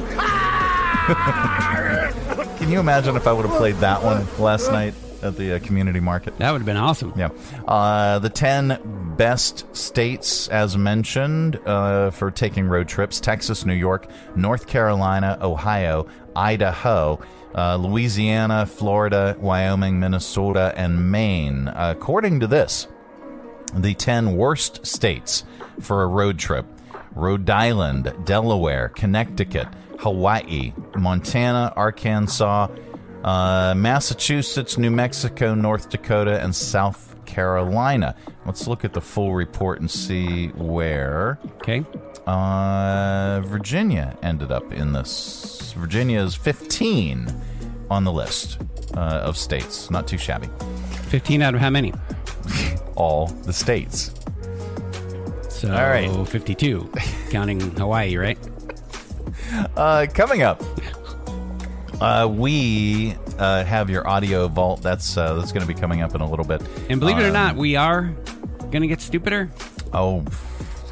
[1.17, 2.55] Ah!
[2.59, 5.59] Can you imagine if I would have played that one last night at the uh,
[5.61, 6.37] community market?
[6.39, 7.13] That would have been awesome.
[7.17, 7.31] Yeah.
[7.67, 14.09] Uh, the 10 best states, as mentioned, uh, for taking road trips Texas, New York,
[14.37, 17.21] North Carolina, Ohio, Idaho,
[17.55, 21.69] uh, Louisiana, Florida, Wyoming, Minnesota, and Maine.
[21.75, 22.87] according to this,
[23.75, 25.45] the 10 worst states
[25.81, 26.67] for a road trip
[27.15, 29.67] Rhode Island, Delaware, Connecticut,
[29.99, 32.69] Hawaii, Montana, Arkansas,
[33.25, 38.17] uh, Massachusetts, New Mexico, North Dakota, and South Carolina.
[38.47, 41.39] Let's look at the full report and see where.
[41.57, 41.85] Okay.
[42.27, 45.73] Uh, Virginia ended up in this.
[45.77, 47.29] Virginia is 15
[47.91, 48.61] on the list
[48.97, 49.91] uh, of states.
[49.91, 50.49] Not too shabby.
[51.09, 51.93] 15 out of how many?
[52.95, 54.13] All the states.
[55.49, 56.09] So All right.
[56.29, 56.91] 52,
[57.31, 58.39] counting Hawaii, right?
[59.77, 60.63] Uh, coming up,
[62.01, 64.83] uh, we uh, have your audio vault.
[64.83, 66.63] That's uh, that's going to be coming up in a little bit.
[66.89, 68.15] And believe it or Um, not, we are
[68.71, 69.51] going to get stupider.
[69.93, 70.25] Oh,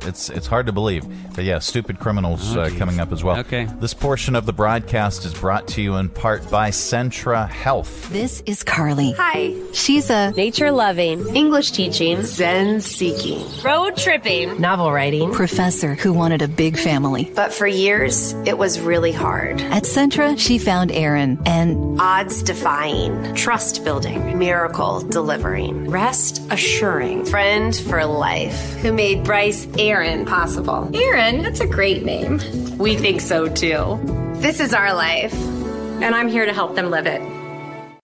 [0.09, 1.05] it's it's hard to believe,
[1.37, 3.39] but yeah, stupid criminals Oh, uh, coming up as well.
[3.41, 3.67] Okay.
[3.81, 8.09] This portion of the broadcast is brought to you in part by Centra Health.
[8.11, 9.13] This is Carly.
[9.13, 9.55] Hi.
[9.73, 15.33] She's a Nature loving, English teaching, Zen seeking, road tripping, novel writing.
[15.33, 17.31] professor who wanted a big family.
[17.35, 19.61] But for years, it was really hard.
[19.61, 27.77] At Centra, she found Aaron and Odds defying, trust building, miracle delivering, rest assuring, friend
[27.77, 30.91] for life, who made Bryce Aaron possible.
[30.95, 32.41] Aaron, that's a great name.
[32.79, 33.99] We think so too.
[34.37, 37.38] This is our life, and I'm here to help them live it.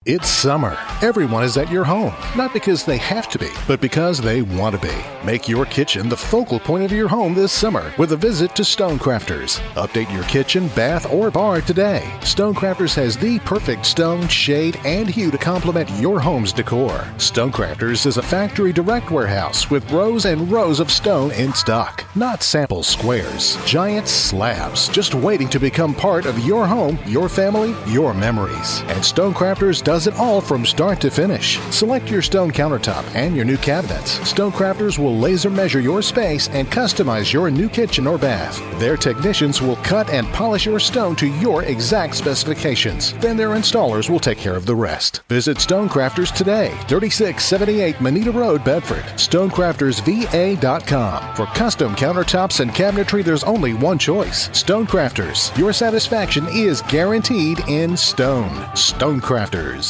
[0.07, 0.77] It's summer.
[1.01, 4.79] Everyone is at your home, not because they have to be, but because they want
[4.79, 4.95] to be.
[5.25, 8.61] Make your kitchen the focal point of your home this summer with a visit to
[8.61, 9.59] Stonecrafters.
[9.73, 12.03] Update your kitchen, bath, or bar today.
[12.19, 16.99] Stonecrafters has the perfect stone, shade, and hue to complement your home's decor.
[17.17, 22.43] Stonecrafters is a factory direct warehouse with rows and rows of stone in stock, not
[22.43, 28.13] sample squares, giant slabs, just waiting to become part of your home, your family, your
[28.13, 28.81] memories.
[28.81, 31.57] And Stonecrafters does it all from start to finish.
[31.71, 34.19] Select your stone countertop and your new cabinets.
[34.19, 38.61] Stonecrafters will laser measure your space and customize your new kitchen or bath.
[38.77, 43.13] Their technicians will cut and polish your stone to your exact specifications.
[43.13, 45.21] Then their installers will take care of the rest.
[45.29, 49.05] Visit Stonecrafters today, 3678 Moneta Road, Bedford.
[49.15, 51.35] StonecraftersVA.com.
[51.35, 55.57] For custom countertops and cabinetry, there's only one choice Stonecrafters.
[55.57, 58.49] Your satisfaction is guaranteed in stone.
[58.73, 59.84] Stonecrafters.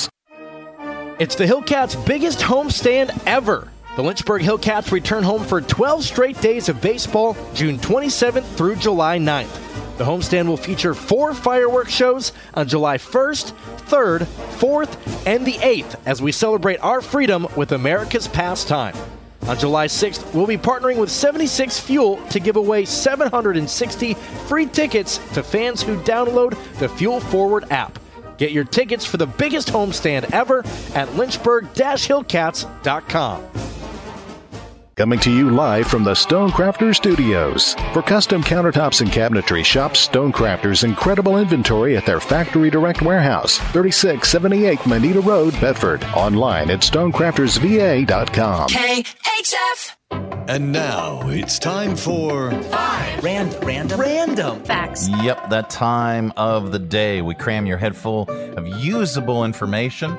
[1.17, 3.69] It's the Hillcats' biggest homestand ever.
[3.95, 9.17] The Lynchburg Hillcats return home for 12 straight days of baseball, June 27th through July
[9.17, 9.97] 9th.
[9.97, 13.53] The homestand will feature four fireworks shows on July 1st,
[13.87, 14.25] 3rd,
[14.57, 18.95] 4th, and the 8th as we celebrate our freedom with America's pastime.
[19.43, 25.19] On July 6th, we'll be partnering with 76 Fuel to give away 760 free tickets
[25.33, 27.99] to fans who download the Fuel Forward app.
[28.37, 30.59] Get your tickets for the biggest homestand ever
[30.93, 33.45] at lynchburg-hillcats.com.
[34.95, 37.73] Coming to you live from the Stonecrafters Studios.
[37.91, 44.85] For custom countertops and cabinetry, shop Stonecrafters' incredible inventory at their factory direct warehouse, 3678
[44.85, 46.01] Moneta Road, Bedford.
[46.15, 48.69] Online at stonecraftersva.com.
[48.69, 49.95] KHF.
[50.47, 52.51] And now it's time for
[53.21, 54.63] Random, random, random.
[54.63, 55.09] Facts.
[55.09, 57.21] Yep, that time of the day.
[57.21, 60.11] We cram your head full of usable information.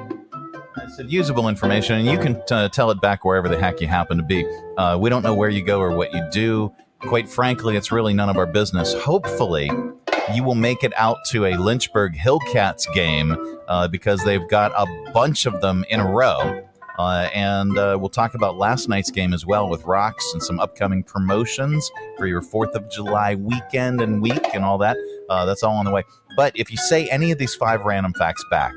[0.76, 3.86] I said usable information, and you can uh, tell it back wherever the heck you
[3.86, 4.44] happen to be.
[4.76, 6.72] Uh, we don't know where you go or what you do.
[7.00, 8.92] Quite frankly, it's really none of our business.
[8.94, 9.70] Hopefully,
[10.34, 13.36] you will make it out to a Lynchburg Hillcats game
[13.68, 16.65] uh, because they've got a bunch of them in a row.
[16.98, 20.58] Uh, and uh, we'll talk about last night's game as well with Rox and some
[20.60, 24.96] upcoming promotions for your 4th of July weekend and week and all that.
[25.28, 26.04] Uh, that's all on the way.
[26.36, 28.72] But if you say any of these five random facts back,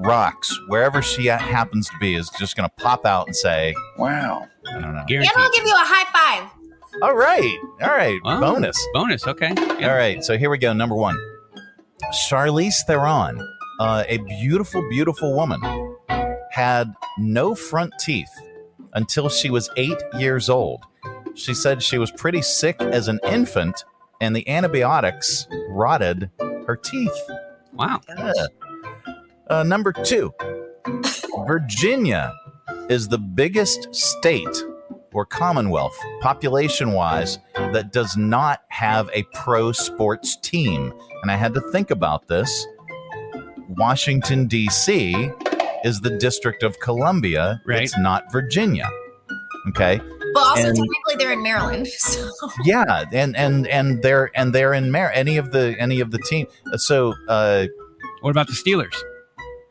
[0.00, 3.74] Rox, wherever she ha- happens to be, is just going to pop out and say,
[3.96, 4.46] Wow.
[4.68, 4.88] I don't know.
[4.88, 6.50] And I'll give you a high five.
[7.02, 7.58] All right.
[7.82, 8.20] All right.
[8.24, 8.76] Oh, Bonus.
[8.92, 9.26] Bonus.
[9.26, 9.52] Okay.
[9.56, 10.22] All right.
[10.22, 10.72] So here we go.
[10.72, 11.16] Number one
[12.28, 13.40] Charlize Theron,
[13.80, 15.60] uh, a beautiful, beautiful woman,
[16.58, 18.32] had no front teeth
[18.94, 20.82] until she was eight years old.
[21.36, 23.84] She said she was pretty sick as an infant,
[24.20, 26.32] and the antibiotics rotted
[26.66, 27.16] her teeth.
[27.72, 28.00] Wow.
[29.48, 30.34] Uh, number two,
[31.46, 32.34] Virginia
[32.90, 34.64] is the biggest state
[35.12, 40.92] or commonwealth population wise that does not have a pro sports team.
[41.22, 42.66] And I had to think about this.
[43.68, 45.30] Washington, D.C.
[45.84, 47.60] is the District of Columbia.
[47.66, 47.82] Right.
[47.82, 48.88] It's not Virginia.
[49.68, 50.00] Okay.
[50.34, 51.88] But also, And- technically, they're in Maryland.
[51.98, 52.30] So.
[52.64, 56.18] yeah, and and and they're and they're in Mar any of the any of the
[56.18, 56.46] team.
[56.76, 57.66] So uh,
[58.20, 58.94] what about the Steelers?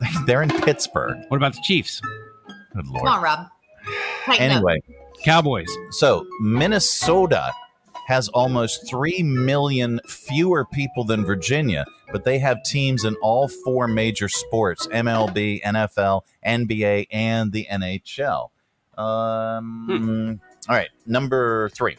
[0.26, 1.16] They're in Pittsburgh.
[1.28, 2.00] What about the Chiefs?
[2.74, 3.04] Good lord.
[3.04, 3.46] Come on, Rob.
[4.26, 4.56] Tighten up.
[4.56, 4.80] Anyway,
[5.24, 5.68] Cowboys.
[5.90, 7.50] So Minnesota
[8.08, 13.86] has almost three million fewer people than Virginia, but they have teams in all four
[13.86, 18.48] major sports: MLB, NFL, NBA, and the NHL.
[18.96, 20.40] Um,
[20.70, 21.98] All right, number three.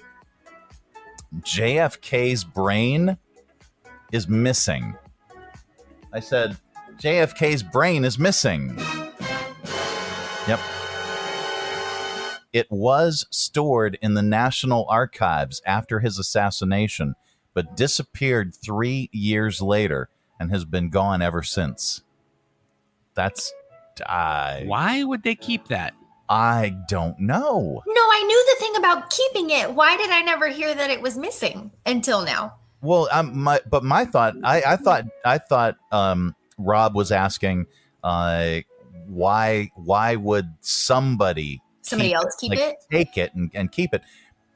[1.41, 3.15] JFK's brain
[4.11, 4.95] is missing.
[6.11, 6.57] I said
[6.97, 8.75] JFK's brain is missing.
[10.47, 10.59] Yep.
[12.51, 17.15] It was stored in the National Archives after his assassination,
[17.53, 22.01] but disappeared three years later and has been gone ever since.
[23.13, 23.53] That's.
[24.07, 25.93] I, Why would they keep that?
[26.29, 27.83] I don't know.
[27.85, 29.73] No, I knew the thing about keeping it.
[29.73, 32.55] Why did I never hear that it was missing until now?
[32.81, 37.65] Well, um, my but my thought, I, I thought, I thought, um, Rob was asking,
[38.03, 38.59] uh,
[39.07, 42.75] why, why would somebody, Somebody else keep like, it?
[42.91, 44.01] take it and, and keep it?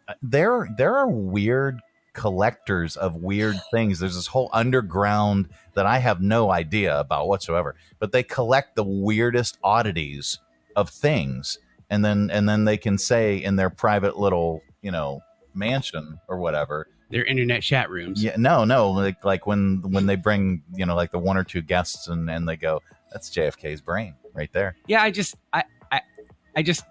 [0.08, 1.80] Uh, There, there are weird
[2.14, 4.00] collectors of weird things.
[4.00, 8.84] There's this whole underground that I have no idea about whatsoever, but they collect the
[8.84, 10.40] weirdest oddities
[10.76, 11.60] of things,
[11.90, 15.22] and then and then they can say in their private little, you know,
[15.54, 16.88] mansion or whatever.
[17.10, 18.24] Their internet chat rooms.
[18.24, 21.44] Yeah, no, no, like like when when they bring you know like the one or
[21.44, 22.82] two guests and and they go,
[23.12, 24.76] that's JFK's brain right there.
[24.88, 26.02] Yeah, I just I I
[26.56, 26.86] I just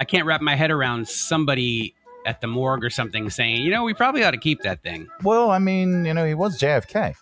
[0.00, 1.94] I can't wrap my head around somebody
[2.26, 5.08] at the morgue or something saying, you know, we probably ought to keep that thing.
[5.22, 7.14] Well, I mean, you know, he was JFK.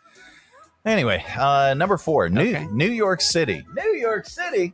[0.85, 3.65] Anyway, uh, number four, New New York City.
[3.77, 4.73] New York City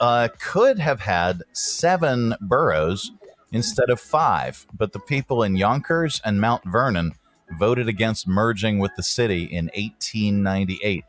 [0.00, 3.12] uh, could have had seven boroughs
[3.52, 7.12] instead of five, but the people in Yonkers and Mount Vernon
[7.58, 11.04] voted against merging with the city in 1898.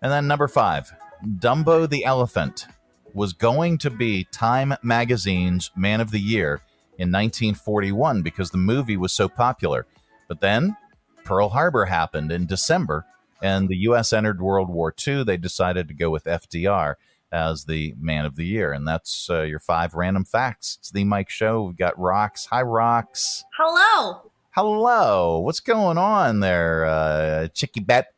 [0.00, 0.92] And then number five,
[1.24, 2.66] Dumbo the elephant
[3.14, 6.62] was going to be Time Magazine's Man of the Year
[6.98, 9.86] in 1941 because the movie was so popular.
[10.28, 10.76] But then
[11.24, 13.04] Pearl Harbor happened in December,
[13.42, 14.12] and the U.S.
[14.12, 15.24] entered World War II.
[15.24, 16.94] They decided to go with FDR
[17.30, 20.78] as the Man of the Year, and that's uh, your five random facts.
[20.80, 21.64] It's the Mike Show.
[21.64, 22.46] We've got Rox.
[22.50, 23.42] Hi, Rox.
[23.56, 24.30] Hello.
[24.50, 25.38] Hello.
[25.40, 28.12] What's going on there, uh, Chicky Bet?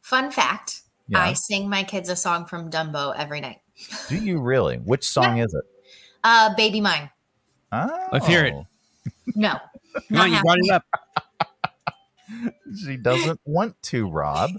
[0.00, 1.20] Fun fact Yeah.
[1.20, 3.60] I sing my kids a song from Dumbo every night.
[4.08, 4.76] Do you really?
[4.76, 5.64] Which song is it?
[6.24, 7.10] Uh, Baby Mine.
[7.72, 8.08] Oh.
[8.12, 8.54] Let's hear it.
[9.34, 9.58] No.
[10.08, 10.84] Come on, you brought it up.
[12.86, 14.50] She doesn't want to, Rob.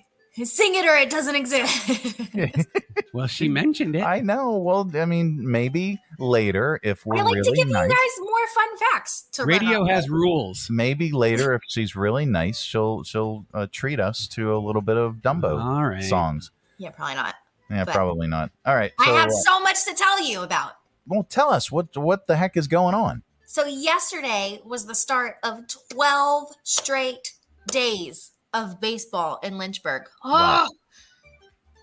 [0.44, 2.20] Sing it or it doesn't exist.
[3.14, 4.04] Well, she mentioned it.
[4.04, 4.58] I know.
[4.58, 7.84] Well, I mean, maybe later if we're I like really to give nice.
[7.84, 10.12] you guys more fun facts to Radio has with.
[10.12, 10.68] rules.
[10.70, 14.96] Maybe later, if she's really nice, she'll she'll uh, treat us to a little bit
[14.96, 16.02] of Dumbo All right.
[16.04, 16.52] songs.
[16.78, 17.36] Yeah, probably not.
[17.72, 18.52] Yeah, But probably not.
[18.66, 18.92] All right.
[19.00, 20.74] I have uh, so much to tell you about.
[21.08, 23.24] well, tell us what what the heck is going on.
[23.46, 27.34] So yesterday was the start of 12 straight
[27.68, 30.04] days of baseball in Lynchburg.
[30.26, 30.68] Wow.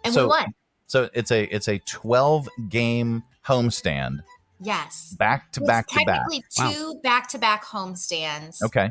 [0.05, 0.55] And so, we won.
[0.87, 4.21] So it's a it's a twelve game homestand,
[4.61, 5.15] Yes.
[5.19, 6.21] Back to back to back.
[6.31, 8.63] technically two back-to-back homestands.
[8.63, 8.91] Okay.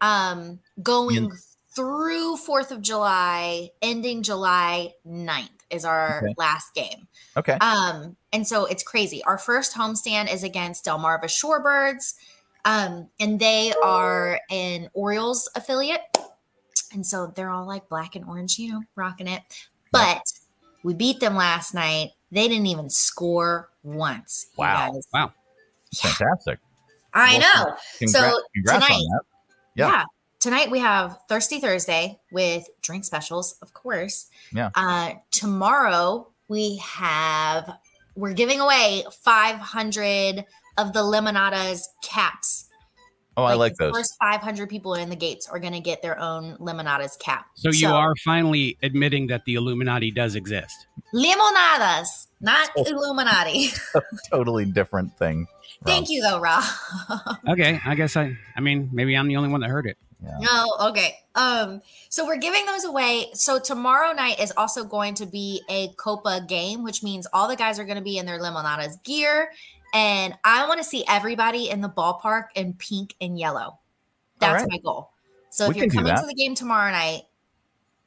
[0.00, 1.32] Um going In-
[1.74, 6.34] through 4th of July, ending July 9th is our Okay.
[6.36, 7.08] last game.
[7.36, 7.54] Okay.
[7.54, 9.24] Um, and so it's crazy.
[9.24, 12.14] Our first homestand is against Delmarva Shorebirds.
[12.64, 16.02] Um, and they are an Orioles affiliate.
[16.92, 19.42] And so they're all like black and orange, you know, rocking it.
[19.90, 20.22] But
[20.84, 22.10] we beat them last night.
[22.30, 24.46] They didn't even score once.
[24.56, 25.00] Wow.
[25.12, 25.32] Wow.
[25.94, 26.60] Fantastic.
[27.14, 27.68] I Well,
[28.00, 28.06] know.
[28.08, 29.02] So congrats tonight,
[29.74, 29.88] yeah.
[29.88, 30.04] Yeah.
[30.42, 34.28] Tonight we have Thirsty Thursday with drink specials, of course.
[34.52, 34.70] Yeah.
[34.74, 37.78] Uh, tomorrow we have
[38.16, 40.44] we're giving away 500
[40.78, 42.68] of the Limonadas caps.
[43.36, 43.98] Oh, I like the those.
[43.98, 47.46] First 500 people in the gates are going to get their own Limonadas cap.
[47.54, 50.88] So you are finally admitting that the Illuminati does exist.
[51.14, 53.68] Limonadas, not Illuminati.
[54.32, 55.46] totally different thing.
[55.86, 56.64] Thank you, though, Ra.
[57.48, 58.36] Okay, I guess I.
[58.56, 59.96] I mean, maybe I'm the only one that heard it.
[60.40, 61.18] No, okay.
[61.34, 63.26] Um, so we're giving those away.
[63.34, 67.56] So tomorrow night is also going to be a Copa game, which means all the
[67.56, 69.50] guys are going to be in their Limonadas gear.
[69.94, 73.78] And I want to see everybody in the ballpark in pink and yellow.
[74.38, 74.70] That's right.
[74.70, 75.10] my goal.
[75.50, 77.22] So We if you're coming to the game tomorrow night,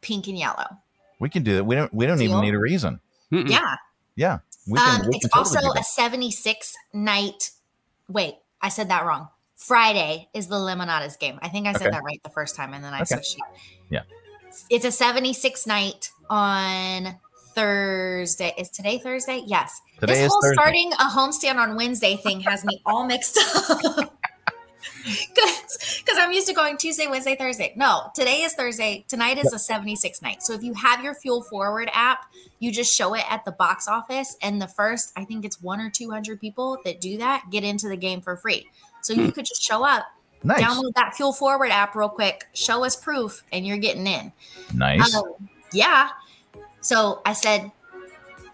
[0.01, 0.65] pink and yellow.
[1.19, 1.63] We can do that.
[1.63, 1.93] We don't.
[1.93, 2.99] We don't even need a reason.
[3.31, 3.75] Yeah.
[4.15, 4.39] Yeah.
[4.67, 5.01] We can.
[5.01, 7.51] um, we it's can totally also a 76 night.
[8.09, 9.29] Wait, I said that wrong.
[9.67, 11.39] Friday is the Limonadas game.
[11.41, 11.91] I think I said Okay.
[11.91, 13.15] that right the first time, and then I Okay.
[13.15, 13.43] switched it.
[13.89, 14.01] Yeah.
[14.69, 17.19] It's a 76 night on
[17.55, 18.53] Thursday.
[18.57, 19.43] Is today Thursday?
[19.45, 19.81] Yes.
[19.99, 20.55] Today this is whole Thursday.
[20.55, 24.11] starting a homestand on Wednesday thing has me all mixed up.
[25.03, 27.73] Because I'm used to going Tuesday, Wednesday, Thursday.
[27.75, 29.05] No, today is Thursday.
[29.07, 30.41] Tonight is a 76 night.
[30.41, 32.25] So if you have your Fuel Forward app,
[32.59, 34.35] you just show it at the box office.
[34.41, 37.87] And the first, I think it's one or 200 people that do that get into
[37.87, 38.67] the game for free.
[39.05, 40.07] So you could just show up,
[40.43, 40.63] Nice.
[40.63, 44.31] download that Fuel Forward app real quick, show us proof, and you're getting in.
[44.73, 45.13] Nice.
[45.13, 46.09] Um, yeah.
[46.81, 47.71] So I said,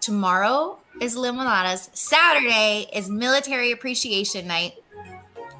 [0.02, 1.88] tomorrow is Limonadas.
[1.96, 4.74] Saturday is Military Appreciation Night.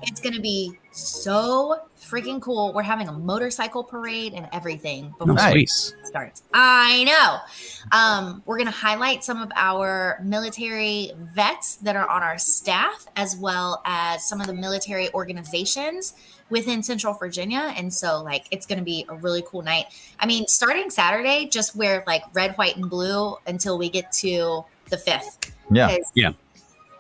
[0.03, 2.73] It's going to be so freaking cool.
[2.73, 5.95] We're having a motorcycle parade and everything before Nice.
[5.99, 6.43] it starts.
[6.53, 7.97] I know.
[7.97, 13.07] Um, we're going to highlight some of our military vets that are on our staff,
[13.17, 16.15] as well as some of the military organizations
[16.51, 17.73] within Central Virginia.
[17.77, 19.87] And so, like, it's going to be a really cool night.
[20.21, 24.65] I mean, starting Saturday, just wear like red, white, and blue until we get to
[24.91, 25.51] the 5th.
[25.71, 25.97] Yeah.
[26.15, 26.33] Yeah.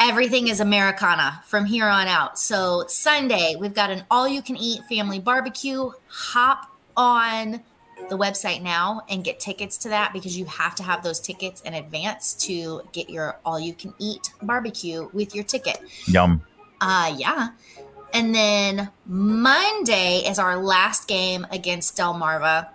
[0.04, 2.36] Everything is Americana from here on out.
[2.36, 5.92] So Sunday, we've got an all you can eat family barbecue.
[6.08, 7.62] Hop on
[8.08, 11.60] the website now and get tickets to that because you have to have those tickets
[11.60, 15.78] in advance to get your all you can eat barbecue with your ticket.
[16.06, 16.42] Yum.
[16.80, 17.50] Uh yeah.
[18.12, 22.70] And then Monday is our last game against Delmarva.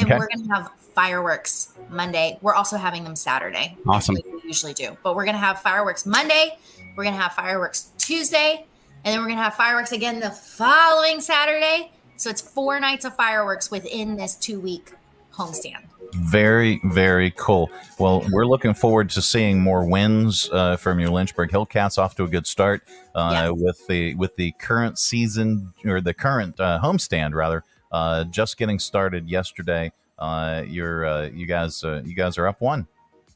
[0.00, 0.18] And Okay.
[0.18, 2.38] we're gonna have fireworks Monday.
[2.40, 3.76] We're also having them Saturday.
[3.86, 4.14] Awesome.
[4.14, 4.96] like we usually do.
[5.02, 6.58] But we're gonna have fireworks Monday,
[6.96, 8.66] we're gonna have fireworks Tuesday,
[9.04, 11.92] and then we're gonna have fireworks again the following Saturday.
[12.16, 14.94] So it's four nights of fireworks within this two week
[15.34, 15.84] homestand.
[16.14, 17.70] Very, very cool.
[17.98, 21.98] Well, we're looking forward to seeing more wins uh, from your Lynchburg Hillcats.
[21.98, 22.82] Off to a good start
[23.14, 27.64] uh, with the with the current season or the current uh, homestand rather.
[27.92, 29.92] Uh, just getting started yesterday.
[30.18, 32.86] Uh, you're uh, you guys uh, you guys are up one.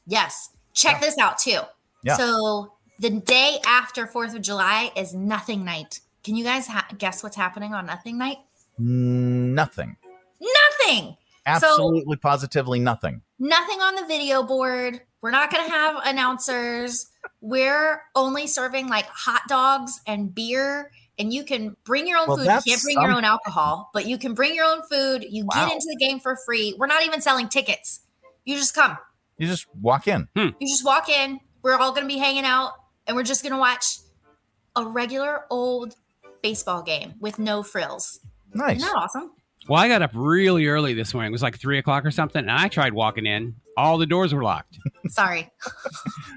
[0.07, 0.49] Yes.
[0.73, 1.59] Check this out too.
[2.03, 2.17] Yeah.
[2.17, 5.99] So the day after 4th of July is nothing night.
[6.23, 8.37] Can you guys ha- guess what's happening on nothing night?
[8.77, 9.95] Nothing.
[10.39, 11.05] Nothing.
[11.05, 13.21] So Absolutely, positively nothing.
[13.39, 15.01] nothing on the video board.
[15.21, 17.07] We're not going to have announcers.
[17.41, 20.91] We're only serving like hot dogs and beer.
[21.21, 22.47] And you can bring your own Well, food.
[22.47, 25.23] You can't bring your own alcohol, but you can bring your own food.
[25.29, 25.65] You Wow.
[25.67, 26.73] get into the game for free.
[26.79, 27.99] We're not even selling tickets.
[28.43, 28.97] You just come.
[29.37, 30.27] You just walk in.
[30.35, 31.39] You just walk in.
[31.61, 32.71] We're all going to be hanging out
[33.05, 33.99] and we're just going to watch
[34.75, 35.93] a regular old
[36.41, 38.19] baseball game with no frills.
[38.55, 38.77] Nice.
[38.77, 39.31] Isn't that awesome?
[39.69, 41.31] Well, I got up really early this morning.
[41.31, 43.57] It was like three o'clock or something, and I tried walking in.
[43.77, 44.79] All the doors were locked.
[45.09, 45.51] Sorry.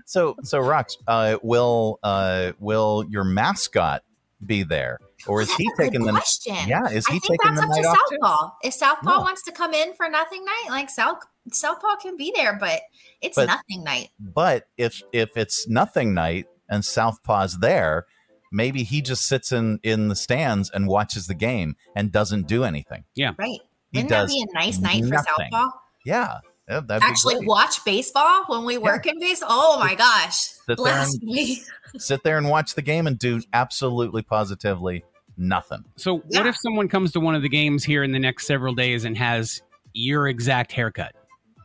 [0.04, 4.02] So, so Rox, uh, will uh, will your mascot
[4.46, 6.12] be there, or is he taking the?
[6.12, 6.56] question.
[6.66, 8.68] Yeah, is he taking that's the night off too?
[8.68, 9.20] If Southpaw No.
[9.20, 11.18] wants to come in for nothing night, like South
[11.52, 12.80] Southpaw can be there, but
[13.20, 14.08] it's But- nothing night.
[14.18, 18.06] But if if it's nothing night and Southpaw's there,
[18.52, 22.64] maybe he just sits in in the stands and watches the game and doesn't do
[22.64, 23.04] anything.
[23.14, 23.60] Yeah, He Right.
[23.92, 25.16] Wouldn't that does be a nice night for.
[25.18, 25.68] Southpaw?
[26.04, 26.38] Yeah,
[26.68, 27.48] yeah that'd Actually great.
[27.48, 29.48] watch baseball when we work in baseball.
[29.50, 30.34] Oh my gosh.
[30.36, 31.62] Sit there and- Blasphemy.
[31.98, 35.04] sit there and watch the game and do absolutely positively
[35.36, 35.84] nothing.
[35.96, 38.74] So, what if someone comes to one of the games here in the next several
[38.74, 39.62] days and has
[39.92, 41.14] your exact haircut?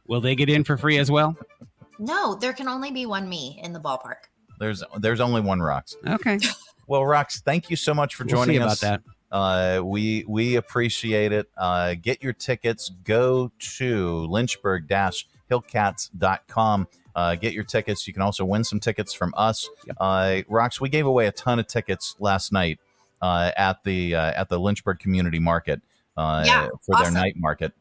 [0.08, 1.36] Will they get in for free as well?
[2.00, 4.16] No, there can only be one me in the ballpark.
[4.60, 5.96] There's there's only one Rox.
[6.08, 6.40] Okay.
[6.88, 8.80] Well, Rox, thank you so much for We'll joining see about us.
[8.82, 9.02] that.
[9.32, 11.48] Uh, we we appreciate it.
[11.58, 12.90] Uh, get your tickets.
[13.04, 16.88] Go to lynchburg-hillcats.com.
[17.16, 18.08] Uh, get your tickets.
[18.08, 19.68] You can also win some tickets from us.
[20.00, 22.80] Uh, Rox, we gave away a ton of tickets last night
[23.22, 25.82] uh, at the uh, at the Lynchburg Community Market
[26.18, 27.14] uh, Yeah, for awesome.
[27.14, 27.74] their night market.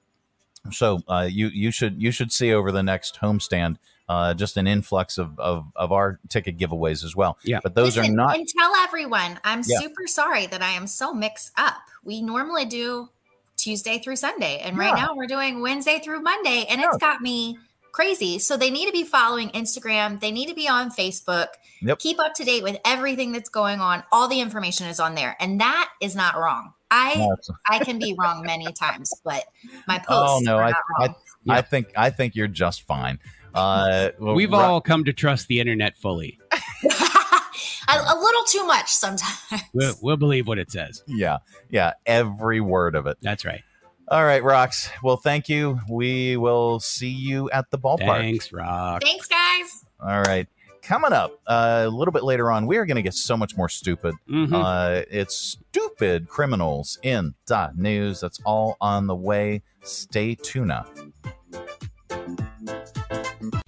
[0.72, 3.76] So uh, you you should you should see over the next homestand
[4.09, 7.38] uh, just an influx of, of of our ticket giveaways as well.
[7.44, 8.36] Yeah, but those Listen, are not.
[8.36, 9.78] And tell everyone, I'm Yeah.
[9.80, 11.74] super sorry that I am so mixed up.
[12.04, 13.11] We normally do
[13.56, 17.59] Tuesday through Sunday, and right now we're doing Wednesday through Monday, and it's got me
[17.92, 18.38] crazy.
[18.38, 20.20] So they need to be following Instagram.
[20.20, 21.48] They need to be on Facebook.
[21.82, 21.98] Yep.
[21.98, 24.02] Keep up to date with everything that's going on.
[24.12, 26.72] All the information is on there, and that is not wrong.
[26.90, 29.44] I No, it's- I can be wrong many times, but
[29.86, 31.14] my posts Oh no, are I not I, wrong.
[31.50, 33.18] I think I think you're just fine.
[33.59, 36.38] Uh, well, We've Ro- all come to trust the internet fully.
[36.52, 36.56] a,
[37.92, 39.62] a little too much sometimes.
[39.72, 41.02] We'll, we'll believe what it says.
[41.06, 41.38] yeah,
[41.70, 43.18] yeah, every word of it.
[43.22, 43.62] That's right.
[44.11, 44.90] All right, Rox.
[45.02, 45.80] Well, thank you.
[45.90, 48.06] We will see you at the ballpark.
[48.06, 49.02] Thanks, Rock.
[49.02, 49.84] Thanks, guys.
[50.00, 50.46] All right.
[50.80, 53.54] Coming up uh, a little bit later on, we are going to get so much
[53.59, 54.14] more stupid.
[54.30, 54.54] Mhm.
[54.54, 58.20] Uh, it's stupid criminals in the news.
[58.20, 59.61] That's all on the way.
[59.82, 60.72] Stay tuned.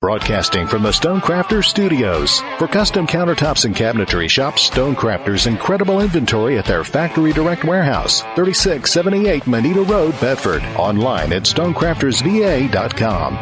[0.00, 2.40] Broadcasting from the Stonecrafters Studios.
[2.56, 9.46] For custom countertops and cabinetry, shop Stonecrafters' incredible inventory at their Factory Direct Warehouse, 3678
[9.46, 10.62] Moneta Road, Bedford.
[10.78, 13.36] Online at stonecraftersva.com.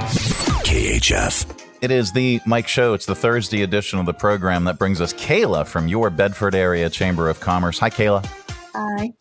[0.64, 1.64] KHF.
[1.80, 2.92] It is the Mike Show.
[2.92, 6.90] It's the Thursday edition of the program that brings us Kayla from your Bedford area
[6.90, 7.78] Chamber of Commerce.
[7.78, 8.26] Hi, Kayla.
[8.74, 9.12] Hi.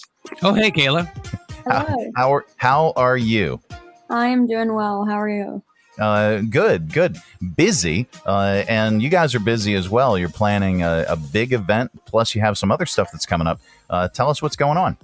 [0.41, 1.05] Oh, hey, Kayla.
[1.67, 2.11] Hello.
[2.15, 3.59] How are, how are you?
[4.09, 5.05] I am doing well.
[5.05, 5.61] How are you?
[5.97, 7.17] Uh, good, good.
[7.55, 10.17] Busy, uh, and you guys are busy as well.
[10.17, 13.59] You're planning a, a big event, plus you have some other stuff that's coming up.
[13.89, 14.97] Uh, tell us what's going on.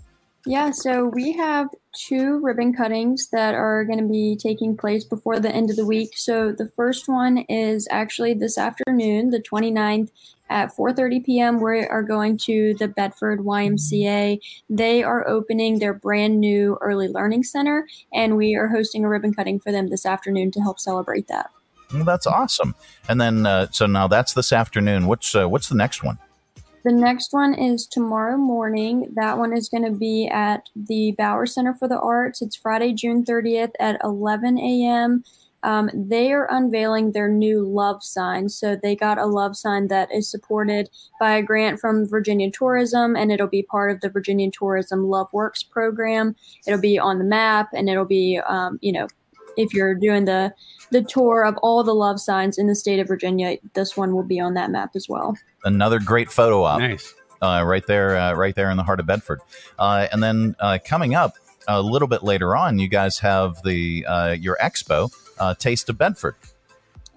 [0.45, 5.39] Yeah, so we have two ribbon cuttings that are going to be taking place before
[5.39, 6.17] the end of the week.
[6.17, 10.09] So the first one is actually this afternoon, the 29th
[10.49, 11.61] at 4:30 p.m.
[11.61, 14.39] We are going to the Bedford YMCA.
[14.69, 19.33] They are opening their brand new early learning center and we are hosting a ribbon
[19.33, 21.51] cutting for them this afternoon to help celebrate that.
[21.93, 22.75] Well, that's awesome.
[23.07, 25.05] And then, uh, so now that's this afternoon.
[25.05, 26.17] What's uh, what's the next one?
[26.83, 29.13] The next one is tomorrow morning.
[29.15, 32.41] That one is going to be at the Bower Center for the Arts.
[32.41, 35.23] It's Friday, June 30th at 11 a.m.
[35.63, 38.49] Um, they are unveiling their new love sign.
[38.49, 40.89] So they got a love sign that is supported
[41.21, 45.31] by a grant from Virginia Tourism, and it'll be part of the Virginia Tourism Love
[45.31, 46.35] Works program.
[46.67, 49.07] It'll be on the map, and it'll be, um, you know,
[49.55, 50.53] if you're doing the
[50.93, 54.23] the tour of all the love signs in the state of Virginia, this one will
[54.23, 55.35] be on that map as well.
[55.65, 56.79] Another great photo op.
[56.79, 57.13] Nice.
[57.41, 59.41] Uh, right there, uh, right there in the heart of Bedford.
[59.77, 61.33] Uh, and then uh, coming up
[61.67, 65.97] a little bit later on, you guys have the uh, your expo, uh, Taste of
[65.97, 66.35] Bedford.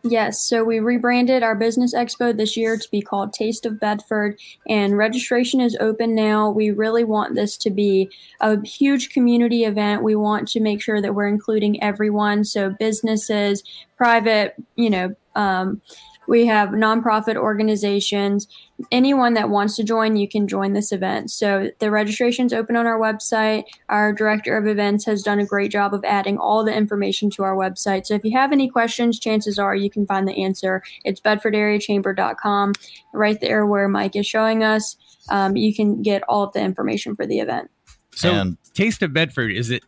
[0.03, 4.39] Yes, so we rebranded our business expo this year to be called Taste of Bedford,
[4.69, 6.51] and registration is open now.
[6.51, 10.05] We really want this to be a huge community event.
[10.05, 13.65] We want to make sure that we're including everyone, so businesses,
[13.97, 15.81] private, you know, um,
[16.27, 18.49] we have nonprofit organizations.
[18.91, 21.31] Anyone that wants to join, you can join this event.
[21.31, 23.64] So the registration's open on our website.
[23.89, 27.43] Our director of events has done a great job of adding all the information to
[27.43, 28.07] our website.
[28.07, 30.83] So if you have any questions, chances are you can find the answer.
[31.05, 32.72] It's bedfordareachamber.com.
[33.14, 34.97] Right there where Mike is showing us,
[35.31, 37.70] um, you can get all of the information for the event.
[38.14, 39.85] So, Taste of Bedford, is it,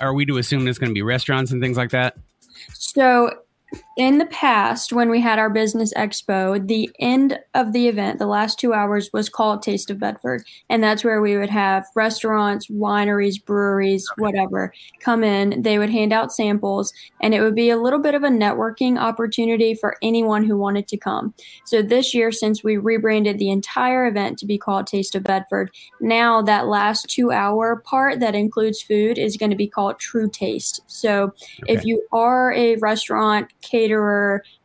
[0.00, 2.16] are we to assume it's going to be restaurants and things like that?
[2.72, 3.30] So,
[3.96, 8.26] in the past, when we had our business expo, the end of the event, the
[8.26, 10.44] last two hours, was called Taste of Bedford.
[10.68, 15.62] And that's where we would have restaurants, wineries, breweries, whatever come in.
[15.62, 16.92] They would hand out samples,
[17.22, 20.88] and it would be a little bit of a networking opportunity for anyone who wanted
[20.88, 21.32] to come.
[21.64, 25.70] So, this year, since we rebranded the entire event to be called Taste of Bedford,
[26.02, 30.28] now that last two hour part that includes food is going to be called True
[30.28, 30.82] Taste.
[30.86, 31.32] So,
[31.66, 33.85] if you are a restaurant, caterer,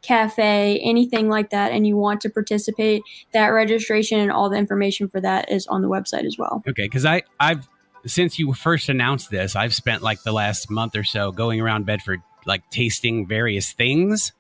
[0.01, 3.01] cafe, anything like that, and you want to participate,
[3.33, 6.63] that registration and all the information for that is on the website as well.
[6.67, 7.67] Okay, because I I've
[8.05, 11.85] since you first announced this, I've spent like the last month or so going around
[11.85, 14.31] Bedford like tasting various things.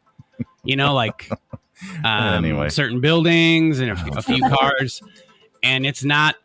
[0.63, 1.29] You know, like
[2.03, 2.69] um, Anyway.
[2.69, 5.01] certain buildings and a, f- a few cars,
[5.63, 6.35] and it's not.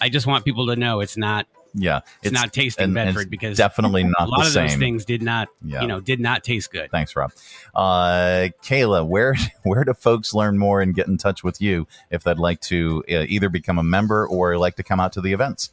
[0.00, 1.46] I just want people to know it's not.
[1.74, 4.52] Yeah, It's, not tasting and- and Bedford it's because definitely not a lot the of
[4.54, 5.48] those things did not.
[5.64, 5.82] Yeah.
[5.82, 6.90] You know, did not taste good.
[6.90, 7.32] Thanks, Rob.
[7.74, 12.22] Uh, Kayla, where where do folks learn more and get in touch with you if
[12.22, 15.32] they'd like to uh, either become a member or like to come out to the
[15.32, 15.70] events?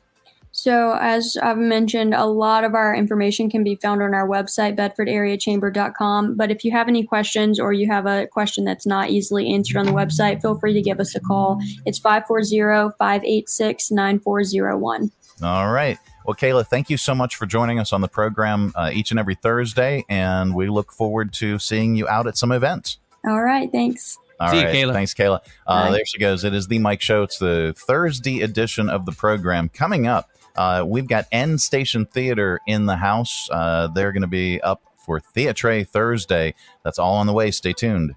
[0.54, 4.76] So, as I've mentioned, a lot of our information can be found on our website,
[4.76, 6.36] bedfordareachamber.com.
[6.36, 9.78] But if you have any questions or you have a question that's not easily answered
[9.78, 11.60] on the website, feel free to give us a call.
[11.86, 15.12] It's 540 586 9401.
[15.42, 15.98] All right.
[16.26, 19.20] Well, Kayla, thank you so much for joining us on the program uh, each and
[19.20, 23.00] every Thursday, and we look forward to seeing you out at some events.
[23.28, 24.18] All right, thanks.
[24.40, 24.66] All See you.
[24.66, 24.94] Kayla.
[24.94, 25.40] Thanks, Kayla.
[25.68, 26.44] Uh, there she goes.
[26.44, 27.24] It is the Mike Show.
[27.24, 29.70] It's the Thursday edition of the program.
[29.70, 33.50] Coming up, uh, we've got Endstation Theater in the house.
[33.52, 36.54] Uh, they're going to be up for Theatre Thursday.
[36.84, 37.52] That's all on the way.
[37.52, 38.16] Stay tuned.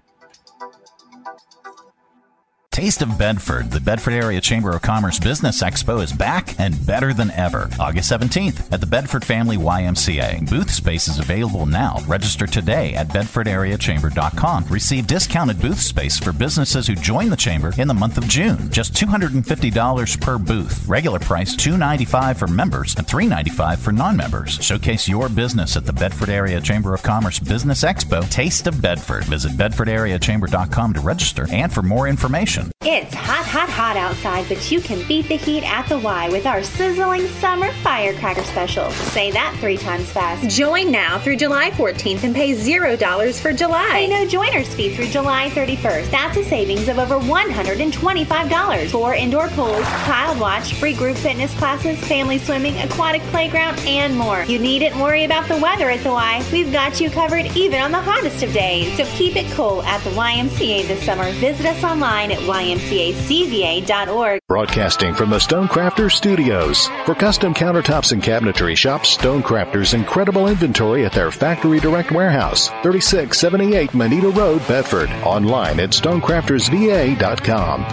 [2.75, 7.13] Taste of Bedford, the Bedford Area Chamber of Commerce Business Expo is back and better
[7.13, 7.69] than ever.
[7.79, 10.49] August 17th at the Bedford Family YMCA.
[10.49, 11.99] Booth space is available now.
[12.05, 14.65] Register today at bedfordareachamber.com.
[14.65, 18.69] Receive discounted booth space for businesses who join the chamber in the month of June.
[18.71, 20.85] Just $250 per booth.
[20.85, 24.61] Regular price 295 for members and 395 for non-members.
[24.61, 28.29] Showcase your business at the Bedford Area Chamber of Commerce Business Expo.
[28.29, 29.23] Taste of Bedford.
[29.23, 32.74] Visit bedfordareachamber.com to register and for more information time.
[32.87, 36.45] It's hot, hot, hot outside, but you can beat the heat at the Y with
[36.45, 38.91] our sizzling summer firecracker special.
[38.91, 40.47] Say that three times fast.
[40.55, 43.89] Join now through July 14th and pay $0 for July.
[43.91, 46.11] Pay no joiners fee through July 31st.
[46.11, 48.91] That's a savings of over $125.
[48.91, 54.43] Four indoor pools, child watch, free group fitness classes, family swimming, aquatic playground, and more.
[54.43, 56.45] You needn't worry about the weather at the Y.
[56.51, 58.95] We've got you covered even on the hottest of days.
[58.95, 61.31] So keep it cool at the YMCA this summer.
[61.31, 62.45] Visit us online at
[62.75, 64.39] ymcacva.org.
[64.47, 66.87] Broadcasting from the Stonecrafters Studios.
[67.05, 73.93] For custom countertops and cabinetry, shop Stonecrafters' incredible inventory at their Factory Direct Warehouse, 3678
[73.93, 75.09] Moneta Road, Bedford.
[75.23, 77.85] Online at stonecraftersva.com.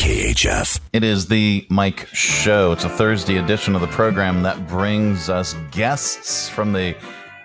[0.00, 0.80] KHF.
[0.92, 2.72] It is the Mike Show.
[2.72, 6.96] It's a Thursday edition of the program that brings us guests from the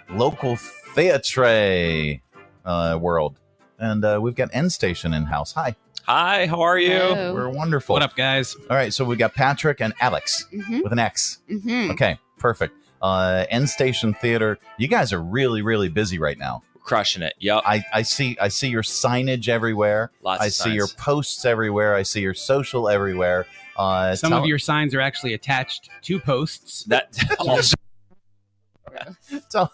[0.10, 0.56] local
[0.96, 2.22] theatre
[2.64, 3.40] uh, world.
[3.80, 5.54] And uh, we've got Endstation in house.
[5.54, 5.76] Hi.
[6.04, 6.92] Hi, how are you?
[6.98, 7.34] Hello.
[7.34, 7.94] We're wonderful.
[7.94, 8.56] What up, guys?
[8.70, 10.84] All right, so we got Patrick and Alex Mhm.
[10.84, 11.40] with an X.
[11.50, 11.92] Mhm.
[11.92, 12.76] Okay, perfect.
[13.02, 14.58] Uh, Endstation Theater.
[14.78, 16.62] You guys are really, really busy right now.
[16.84, 17.34] Crushing it.
[17.40, 17.64] Yep.
[17.66, 20.12] I, I see I see your signage everywhere.
[20.22, 21.96] Lots I of see your posts everywhere.
[21.96, 23.48] I see your social everywhere.
[23.76, 26.84] Uh, Some tell- of your signs are actually attached to posts.
[26.84, 27.76] That also
[29.50, 29.74] tell,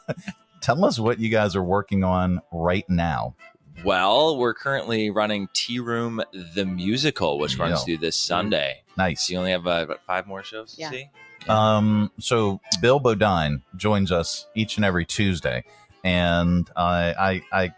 [0.62, 3.36] tell us what you guys are working on right now.
[3.84, 6.22] Well, we're currently running Tea Room
[6.56, 7.86] the Musical, which runs Yeah.
[7.86, 8.84] through this Sunday.
[8.98, 9.28] Nice.
[9.28, 10.90] So you only have uh, about five more shows to Yeah.
[10.92, 11.10] see?
[11.48, 15.64] Um, so Bill Bodine joins us each and every Tuesday,
[16.04, 17.74] and I, I, I,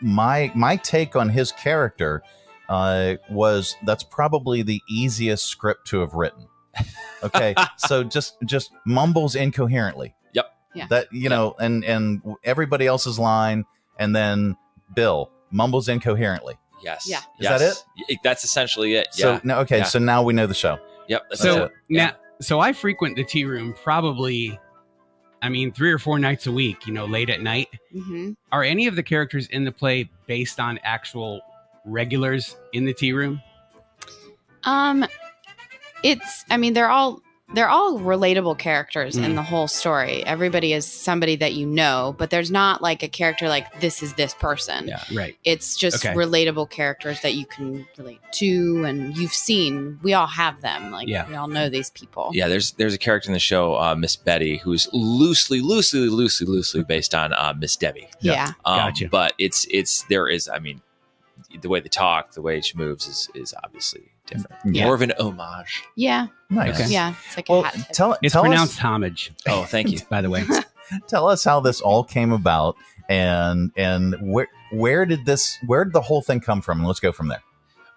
[0.00, 2.22] my my take on his character
[2.68, 6.46] uh, was that's probably the easiest script to have written.
[7.24, 10.14] Okay, so just just mumbles incoherently.
[10.34, 10.46] Yep.
[10.76, 10.86] Yeah.
[10.90, 13.64] That you know, and and everybody else's line,
[13.98, 14.56] and then
[14.94, 16.54] Bill mumbles incoherently.
[16.82, 17.06] Yes.
[17.08, 17.18] Yeah.
[17.38, 17.84] Is that Yes.
[18.08, 19.08] Y- That's essentially it.
[19.12, 19.40] So yeah.
[19.44, 19.84] no, okay, Yeah.
[19.84, 20.78] so now we know the show.
[21.08, 21.22] Yep.
[21.30, 21.72] That's so it.
[21.88, 24.58] now, so I frequent the tea room probably,
[25.42, 26.86] I mean, three or four nights a week.
[26.86, 27.68] You know, late at night.
[27.92, 31.40] hmm Are any of the characters in the play based on actual
[31.84, 33.42] regulars in the tea room?
[34.64, 35.04] Um,
[36.02, 36.44] it's.
[36.50, 37.20] I mean, they're all
[37.54, 39.34] they're all relatable characters in Mm.
[39.34, 40.24] the whole story.
[40.24, 44.14] Everybody is somebody that you know, but there's not like a character like this is
[44.14, 44.86] this person.
[44.88, 45.36] Yeah, right.
[45.44, 46.14] It's just Okay.
[46.14, 49.98] relatable characters that you can relate to, and you've seen.
[50.02, 50.90] We all have them.
[50.92, 51.28] Like Yeah.
[51.28, 52.30] we all know these people.
[52.32, 56.46] Yeah, there's there's a character in the show, uh, Miss Betty, who's loosely, loosely, loosely,
[56.46, 58.08] loosely based on uh, Miss Debbie.
[58.20, 58.52] Yeah.
[58.64, 59.08] Um, Gotcha.
[59.08, 60.80] But it's it's there is, I mean,
[61.60, 64.56] the way they talk, the way she moves is is obviously different.
[64.74, 64.84] Yeah.
[64.84, 65.82] More of an homage.
[65.96, 66.28] Yeah.
[66.50, 66.80] Nice.
[66.80, 66.90] Okay.
[66.90, 67.14] Yeah.
[67.26, 67.74] It's like Well, a hat.
[67.74, 67.86] tip.
[67.92, 69.32] tell It's tell pronounced us, homage.
[69.48, 69.98] Oh, thank you.
[70.10, 70.44] by the way.
[71.08, 72.76] tell us how this all came about
[73.08, 77.00] and and where where did this where did the whole thing come from and let's
[77.00, 77.42] go from there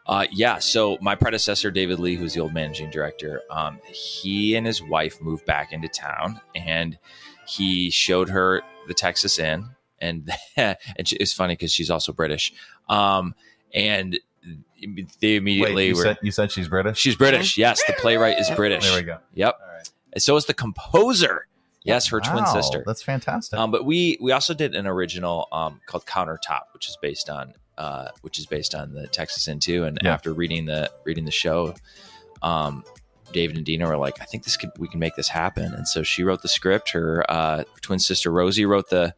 [0.05, 0.59] Uh, yeah.
[0.59, 5.21] So my predecessor, David Lee, who's the old managing director, um, he and his wife
[5.21, 6.97] moved back into town, and
[7.47, 10.77] he showed her the Texas Inn, and and
[11.07, 12.51] she, it's funny because she's also British,
[12.89, 13.35] um,
[13.73, 14.19] and
[15.21, 16.01] they immediately Wait, you, were.
[16.03, 17.57] said, you said she's british She's British.
[17.57, 18.83] Yes, the playwright is British.
[18.85, 19.57] there we go Yep.
[19.61, 21.47] all right And so is the composer.
[21.85, 22.81] Yes, her twin sister.
[22.85, 23.59] That's fantastic.
[23.59, 27.53] Um, but we we also did an original um, called Countertop, which is based on
[27.77, 29.83] uh, which is based on the Texas Inn too.
[29.83, 30.13] And Yeah.
[30.13, 31.73] after reading the reading the show,
[32.41, 32.85] um,
[33.33, 35.85] David and Dina were like, "I think this could we can make this happen." And
[35.85, 36.91] so she wrote the script.
[36.91, 39.13] Her uh, twin sister Rosie wrote the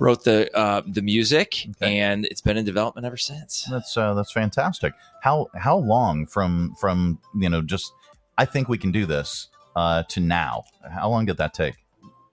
[0.00, 3.68] wrote the uh, the music, and it's been in development ever since.
[3.70, 4.94] That's uh, that's fantastic.
[5.22, 7.92] How how long from from you know just
[8.36, 10.64] I think we can do this uh, to now?
[10.90, 11.76] How long did that take?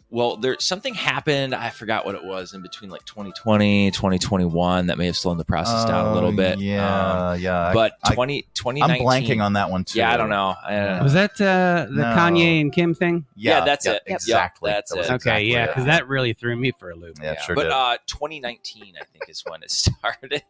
[0.09, 1.53] Well, there something happened.
[1.53, 5.43] I forgot what it was in between like 2020, 2021 that may have slowed the
[5.43, 6.59] process down a little Oh, bit.
[6.59, 7.71] yeah, Um, yeah.
[7.73, 8.45] But I- 20,
[8.83, 9.99] I'm blanking on that one too.
[9.99, 10.55] Yeah, I don't know.
[10.65, 11.03] I don't know.
[11.03, 12.03] Was that uh, the No.
[12.15, 13.25] Kanye and Kim thing?
[13.35, 14.03] Yeah, that's yeah, it.
[14.07, 14.15] Yep.
[14.15, 14.71] Exactly.
[14.71, 15.03] That's That it.
[15.05, 17.17] Okay, exactly yeah, because that really threw me for a loop.
[17.21, 17.71] Yeah, it sure but did.
[17.73, 20.41] uh 2019 I think is when it started.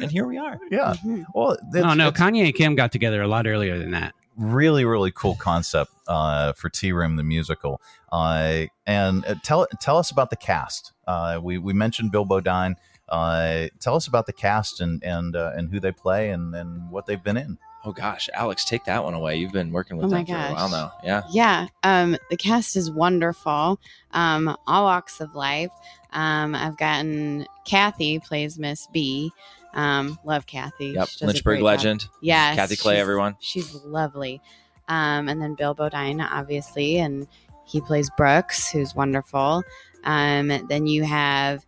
[0.00, 0.58] and here we are.
[0.70, 0.94] yeah.
[0.94, 1.24] Mm-hmm.
[1.34, 4.14] Well, No, no, Kanye and Kim got together a lot earlier than that.
[4.36, 7.80] Really really cool concept uh, for Tea Room the musical.
[8.12, 10.92] Uh, and uh, tell tell us about the cast.
[11.06, 12.76] Uh, we we mentioned Bill Bodine.
[13.08, 16.90] Uh, tell us about the cast and and uh, and who they play and and
[16.90, 17.58] what they've been in.
[17.86, 19.36] Oh gosh, Alex, take that one away.
[19.36, 20.92] You've been working with Oh my them for a while now.
[21.04, 21.22] Yeah.
[21.30, 23.78] Yeah, um, the cast is wonderful.
[24.10, 25.70] Um, all walks of life.
[26.12, 29.30] Um, I've gotten Kathy plays Miss B.
[29.76, 30.86] Um, love Kathy.
[30.86, 31.08] Yep.
[31.08, 32.08] She does a Lynchburg legend.
[32.20, 33.36] Yeah, Kathy Clay, everyone.
[33.40, 34.40] She's lovely.
[34.88, 37.28] Um, and then Bill Bodine, obviously, and
[37.64, 39.62] he plays Brooks, who's wonderful.
[40.04, 41.66] Um, then you have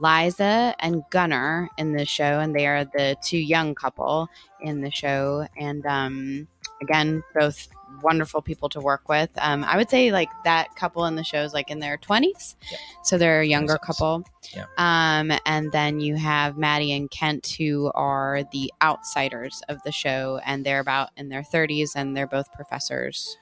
[0.00, 4.28] Liza and Gunnar in the show, and they are the two young couple
[4.60, 5.46] in the show.
[5.58, 6.48] And um,
[6.80, 7.68] again, both
[8.02, 9.30] wonderful people to work with.
[9.38, 12.56] Um, I would say like that couple in the show is like in their twenties,
[13.02, 14.24] so they're a younger couple.
[14.54, 14.66] Yeah.
[14.78, 20.40] Um, and then you have Maddie and Kent, who are the outsiders of the show,
[20.44, 23.36] and they're about in their thirties, and they're both professors.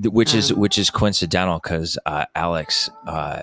[0.00, 3.42] Which is Um, which is coincidental because uh, Alex, uh,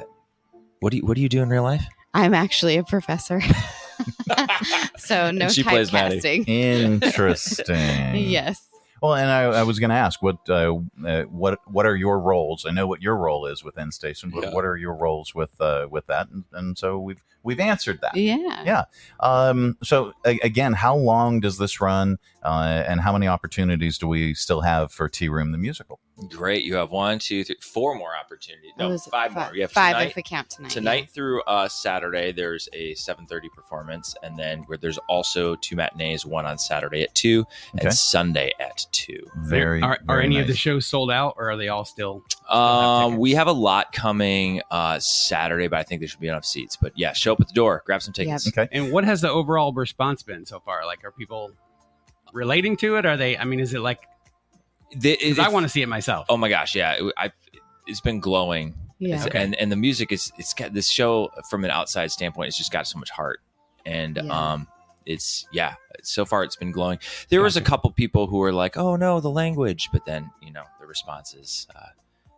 [0.80, 1.86] what do you what do you do in real life?
[2.14, 3.42] I'm actually a professor,
[4.98, 6.20] so no And she plays Maddie.
[6.20, 6.48] typecasting.
[6.48, 8.16] Interesting.
[8.16, 8.62] yes.
[9.02, 10.76] Well, and I, I was going to ask what uh,
[11.06, 12.66] uh, what what are your roles?
[12.68, 14.52] I know what your role is with Endstation, but Yeah.
[14.54, 16.30] what are your roles with uh, with that?
[16.30, 18.16] And, and so we've we've answered that.
[18.16, 18.64] Yeah.
[18.66, 18.84] Yeah.
[19.20, 24.08] Um, so a- again, how long does this run, uh, and how many opportunities do
[24.08, 26.00] we still have for Tea Room the musical?
[26.30, 28.72] Great, you have one, two, three, four more opportunities.
[28.78, 29.10] No, was it?
[29.10, 29.50] five more.
[29.56, 31.14] You have five tonight, if we count tonight, Tonight yeah.
[31.14, 36.46] through uh, Saturday, there's a 7:30 performance, and then where there's also two matinees, one
[36.46, 37.40] on Saturday at two
[37.76, 37.86] Okay.
[37.88, 39.26] and Sunday at two.
[39.38, 42.24] Very Are, are very any of the shows sold out, or are they all still?
[42.50, 46.46] Um, we have a lot coming uh, Saturday, but I think there should be enough
[46.46, 46.78] seats.
[46.80, 48.48] But yeah, show up at the door, grab some tickets.
[48.48, 48.68] Okay.
[48.72, 50.86] And what has the overall response been so far?
[50.86, 51.52] Like, are people
[52.34, 53.06] relating to it?
[53.06, 53.38] Are they?
[53.38, 54.00] I mean, is it like?
[54.98, 56.26] The- 'cause I want to see it myself.
[56.30, 57.32] Oh my gosh, yeah, it, I,
[57.88, 58.76] it's been glowing.
[59.00, 59.16] Yeah.
[59.16, 59.42] It's- Okay.
[59.44, 62.50] and and the music is it's got this show from an outside standpoint.
[62.50, 63.40] It's just got so much heart,
[63.86, 64.24] and Yeah.
[64.54, 64.68] um,
[65.06, 65.76] it's yeah.
[66.04, 67.00] So far, it's been glowing.
[67.30, 70.52] There was a couple people who were like, "Oh no, the language," but then you
[70.52, 71.88] know the response is, uh,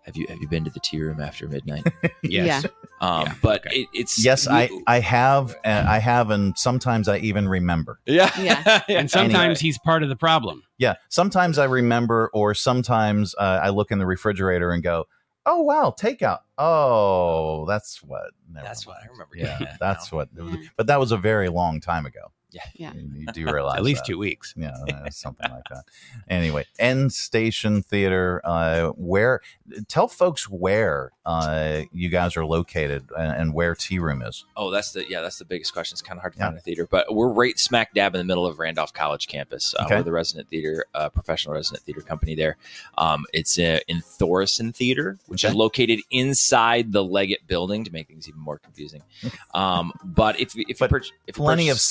[0.05, 1.85] "Have you have you been to the tea room after midnight?"
[2.23, 2.63] Yes.
[2.63, 2.69] Yeah.
[3.01, 7.47] Um, but it, it's Yes, I I have uh, I have, and sometimes I even
[7.49, 7.99] remember.
[8.05, 8.81] yeah Yeah.
[8.87, 9.55] And sometimes Anyway.
[9.59, 10.63] he's part of the problem.
[10.77, 15.05] Yeah, sometimes I remember, or sometimes uh, I look in the refrigerator and go,
[15.45, 18.31] "Oh wow, takeout." Oh, that's what.
[18.53, 18.97] That's mind.
[18.97, 19.35] what I remember.
[19.37, 20.17] Yeah, that's now.
[20.19, 20.29] what.
[20.77, 22.31] But that was a very long time ago.
[22.53, 22.61] Yeah.
[22.75, 22.93] Yeah.
[22.93, 24.11] You, you do realize At least that.
[24.11, 24.53] two weeks.
[24.55, 25.83] Yeah, uh, something like that.
[26.29, 28.41] Anyway, Endstation Theater.
[28.43, 29.41] Uh, where?
[29.87, 34.45] Tell folks where uh, you guys are located and, and where Tea Room is.
[34.55, 35.95] Oh, that's the yeah, that's the biggest question.
[35.95, 36.45] It's kind of hard to Yeah.
[36.45, 39.73] find a theater, but we're right smack dab in the middle of Randolph College campus.
[39.77, 39.97] Uh, Okay.
[39.97, 42.55] We're the resident theater, uh, professional resident theater company there.
[42.97, 48.07] Um, it's uh, in Thoresen Theater, which is located inside the Leggett building to make
[48.07, 49.01] things even more confusing.
[49.53, 51.83] Um, but if if you But purch- if you Plenty of purchase-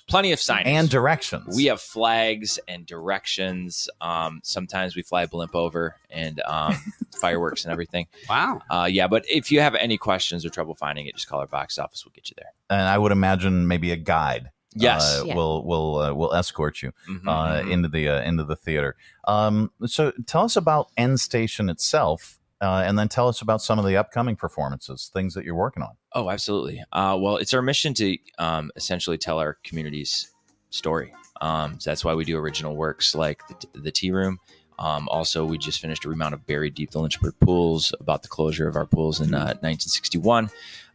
[0.00, 1.56] signage plenty of signage and directions.
[1.56, 3.88] we have flags and directions.
[4.00, 6.74] Um, sometimes we fly a blimp over and um,
[7.20, 8.06] fireworks and everything.
[8.28, 8.62] Wow.
[8.70, 11.46] Uh, yeah, but if you have any questions or trouble finding it, just call our
[11.46, 12.04] box office.
[12.04, 12.52] We'll get you there.
[12.70, 14.50] and I would imagine maybe a guide.
[14.74, 15.20] Yes.
[15.20, 15.34] uh, Yeah.
[15.34, 17.70] will will uh, will escort you Mhm, uh, mhm.
[17.72, 18.96] into the uh, into the theater.
[19.28, 23.84] Um, so tell us about Endstation itself, uh, and then tell us about some of
[23.84, 25.96] the upcoming performances, things that you're working on.
[26.14, 26.82] Oh, absolutely.
[26.92, 30.30] Uh, well, it's our mission to um, essentially tell our community's
[30.70, 31.12] story.
[31.40, 34.38] Um, so that's why we do original works like the, the Tea Room.
[34.78, 38.28] Um, also, we just finished a remount of Buried Deep the Lynchburg pools about the
[38.28, 40.48] closure of our pools in uh, 1961.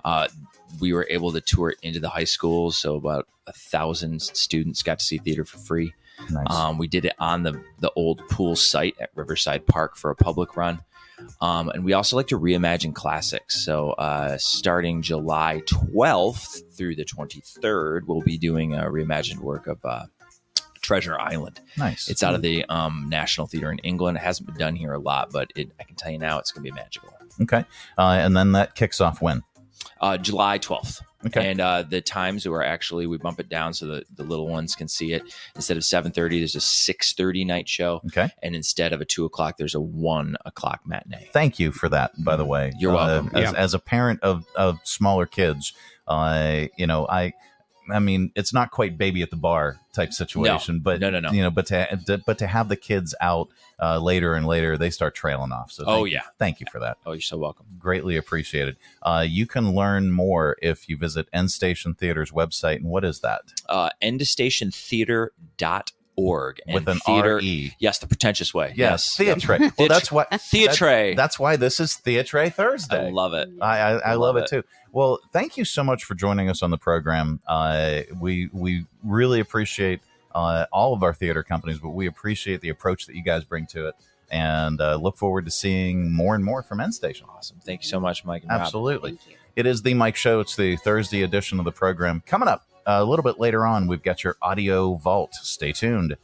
[0.05, 0.28] Uh,
[0.80, 4.99] we were able to tour into the high schools, so about a thousand students got
[4.99, 5.93] to see theater for free.
[6.30, 6.47] Nice.
[6.49, 10.15] Um, we did it on the the old pool site at Riverside Park for a
[10.15, 10.80] public run.
[11.41, 13.63] Um, and we also like to reimagine classics.
[13.63, 19.80] So, uh, starting July 12th through the 23rd, we'll be doing a reimagined work of
[19.84, 20.05] uh,
[20.82, 21.59] Treasure Island.
[21.78, 22.09] Nice.
[22.09, 24.18] It's out of the um, National Theater in England.
[24.18, 26.51] It hasn't been done here a lot, but it, I can tell you now it's
[26.51, 27.09] going to be magical.
[27.41, 27.65] Okay.
[27.97, 29.43] Uh, and then that kicks off when?
[29.99, 31.01] Uh, July 12th.
[31.28, 31.50] Okay.
[31.52, 34.76] And uh, the times are actually we bump it down so that the little ones
[34.76, 35.24] can see it.
[35.56, 38.02] Instead of 7:30, there's a 6:30 night show.
[38.08, 38.30] Okay.
[38.42, 41.30] And instead of a two o'clock, there's a one o'clock matinee.
[41.34, 42.72] Thank you for that, by the way.
[42.80, 43.32] You're welcome.
[43.36, 43.58] As, Yeah.
[43.58, 45.74] as a parent of, of smaller kids,
[46.08, 47.34] uh, you know, I,
[47.92, 51.32] I mean, it's not quite baby at the bar type situation, but No, no, no.
[51.32, 53.50] you know, but to, but to have the kids out
[53.82, 55.72] uh, later and later, they start trailing off.
[55.72, 56.22] So, Oh, thank you- yeah.
[56.40, 56.98] thank you for that.
[57.06, 57.66] Oh, you're so welcome.
[57.80, 58.78] Greatly appreciated.
[59.04, 62.78] Uh, you can learn more if you visit Endstation Theater's website.
[62.78, 63.42] And what is that?
[63.70, 63.90] Uh,
[66.18, 66.61] endstationtheater.org.
[66.68, 67.74] And With an theater, R-E.
[67.80, 68.74] Yes, the pretentious way.
[68.76, 69.43] Yes, Yes.
[69.45, 69.72] theatre.
[69.78, 70.86] Well, that's what Theatre.
[71.13, 73.07] That's, that's why this is Theatre Thursday.
[73.07, 73.49] I love it.
[73.61, 74.43] I, I, I love, Love it.
[74.43, 74.49] it.
[74.49, 74.63] too.
[74.91, 77.39] Well, thank you so much for joining us on the program.
[77.47, 80.01] Uh, we we really appreciate
[80.34, 83.68] uh, all of our theater companies, but we appreciate the approach that you guys bring
[83.68, 83.95] to it,
[84.32, 87.24] and uh, look forward to seeing more and more from Endstation.
[87.30, 87.57] Awesome.
[87.63, 88.43] Thank you so much, Mike.
[88.43, 88.61] And Rob.
[88.61, 89.18] Absolutely.
[89.55, 90.39] It is the Mike Show.
[90.39, 92.22] It's the Thursday edition of the program.
[92.26, 95.36] Coming up a little bit later on, we've got your audio vault.
[95.36, 96.18] Stay tuned.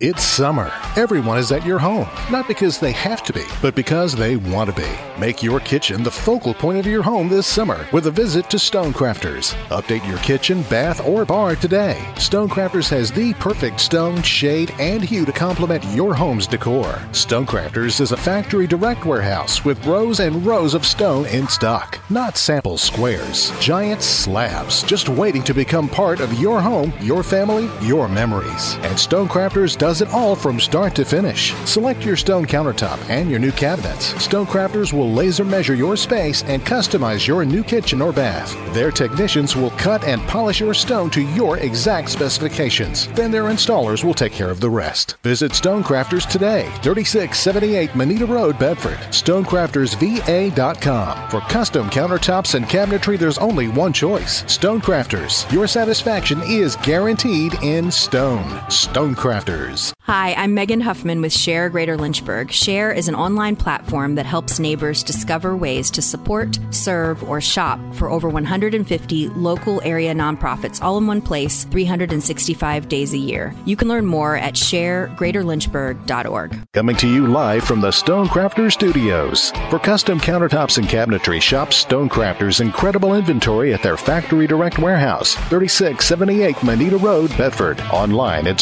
[0.00, 0.72] It's summer.
[0.96, 4.68] Everyone is at your home, not because they have to be, but because they want
[4.68, 4.90] to be.
[5.20, 8.56] Make your kitchen the focal point of your home this summer with a visit to
[8.56, 9.54] Stonecrafters.
[9.68, 12.04] Update your kitchen, bath, or bar today.
[12.16, 16.94] Stonecrafters has the perfect stone, shade, and hue to complement your home's decor.
[17.12, 22.36] Stonecrafters is a factory direct warehouse with rows and rows of stone in stock, not
[22.36, 23.56] sample squares.
[23.60, 28.74] Giant slabs just waiting to become part of your home, your family, your memories.
[28.82, 31.52] And Stonecrafters does it all from start to finish.
[31.66, 34.14] Select your stone countertop and your new cabinets.
[34.14, 38.56] Stonecrafters will laser measure your space and customize your new kitchen or bath.
[38.72, 43.08] Their technicians will cut and polish your stone to your exact specifications.
[43.08, 45.16] Then their installers will take care of the rest.
[45.22, 48.96] Visit Stonecrafters today, 3678 Moneta Road, Bedford.
[49.12, 51.30] StonecraftersVA.com.
[51.30, 55.52] For custom countertops and cabinetry, there's only one choice Stonecrafters.
[55.52, 58.48] Your satisfaction is guaranteed in stone.
[58.70, 59.73] Stonecrafters.
[60.02, 62.52] Hi, I'm Megan Huffman with Share Greater Lynchburg.
[62.52, 67.78] Share is an online platform that helps neighbors discover ways to support, serve, or shop
[67.94, 73.54] for over 150 local area nonprofits all in one place 365 days a year.
[73.64, 76.58] You can learn more at sharegreaterlynchburg.org.
[76.72, 79.50] Coming to you live from the Stonecrafters Studios.
[79.70, 86.62] For custom countertops and cabinetry, shop Stonecrafters' incredible inventory at their factory direct warehouse, 3678
[86.62, 87.80] Moneta Road, Bedford.
[87.90, 88.56] Online at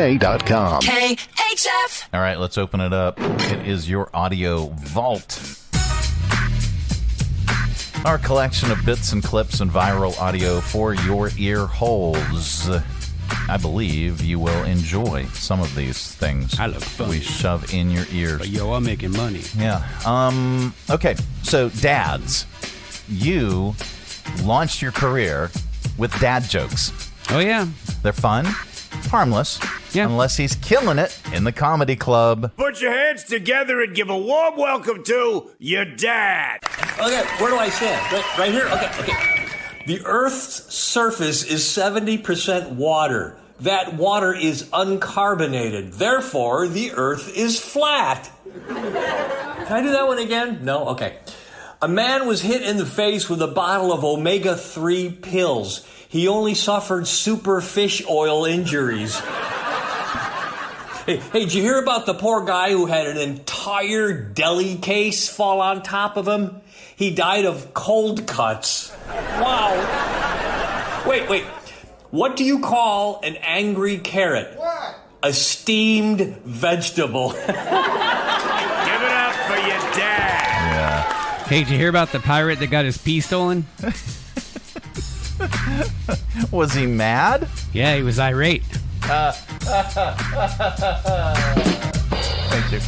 [0.00, 0.82] stonecraftersva.com.
[0.82, 2.08] KHF.
[2.14, 3.18] All right, let's open it up.
[3.18, 5.56] It is your audio vault.
[8.04, 12.70] Our collection of bits and clips and viral audio for your ear holes.
[13.48, 16.58] I believe you will enjoy some of these things.
[16.58, 17.10] I love fun.
[17.10, 18.38] We shove in your ears.
[18.38, 19.42] But yo, I'm making money.
[19.56, 19.86] Yeah.
[20.06, 20.74] Um.
[20.88, 21.14] Okay.
[21.42, 22.46] So, dads,
[23.08, 23.74] you
[24.42, 25.50] launched your career
[25.98, 26.92] with dad jokes.
[27.30, 27.66] Oh yeah.
[28.02, 28.46] They're fun,
[28.90, 29.58] harmless.
[29.92, 30.06] Yeah.
[30.06, 32.52] Unless he's killing it in the comedy club.
[32.56, 36.60] Put your hands together and give a warm welcome to your dad.
[36.98, 38.12] Okay, where do I stand?
[38.12, 38.66] Right, right here?
[38.66, 39.46] Okay, okay.
[39.86, 43.36] The Earth's surface is 70% water.
[43.60, 45.98] That water is uncarbonated.
[45.98, 48.30] Therefore, the Earth is flat.
[48.68, 50.64] Can I do that one again?
[50.64, 50.88] No?
[50.90, 51.18] Okay.
[51.82, 55.86] A man was hit in the face with a bottle of omega 3 pills.
[56.10, 59.16] He only suffered super fish oil injuries.
[61.06, 65.28] Hey, hey, did you hear about the poor guy who had an entire deli case
[65.28, 66.62] fall on top of him?
[66.96, 68.92] He died of cold cuts.
[69.08, 71.04] Wow.
[71.06, 71.44] Wait, wait.
[72.10, 74.58] What do you call an angry carrot?
[74.58, 74.96] What?
[75.22, 77.30] A steamed vegetable.
[77.34, 80.74] Give it up for your dad.
[80.74, 81.44] Yeah.
[81.44, 83.66] Hey, did you hear about the pirate that got his pee stolen?
[86.52, 87.48] Was he mad?
[87.72, 88.62] Yeah, he was irate.
[92.50, 92.80] Thank you.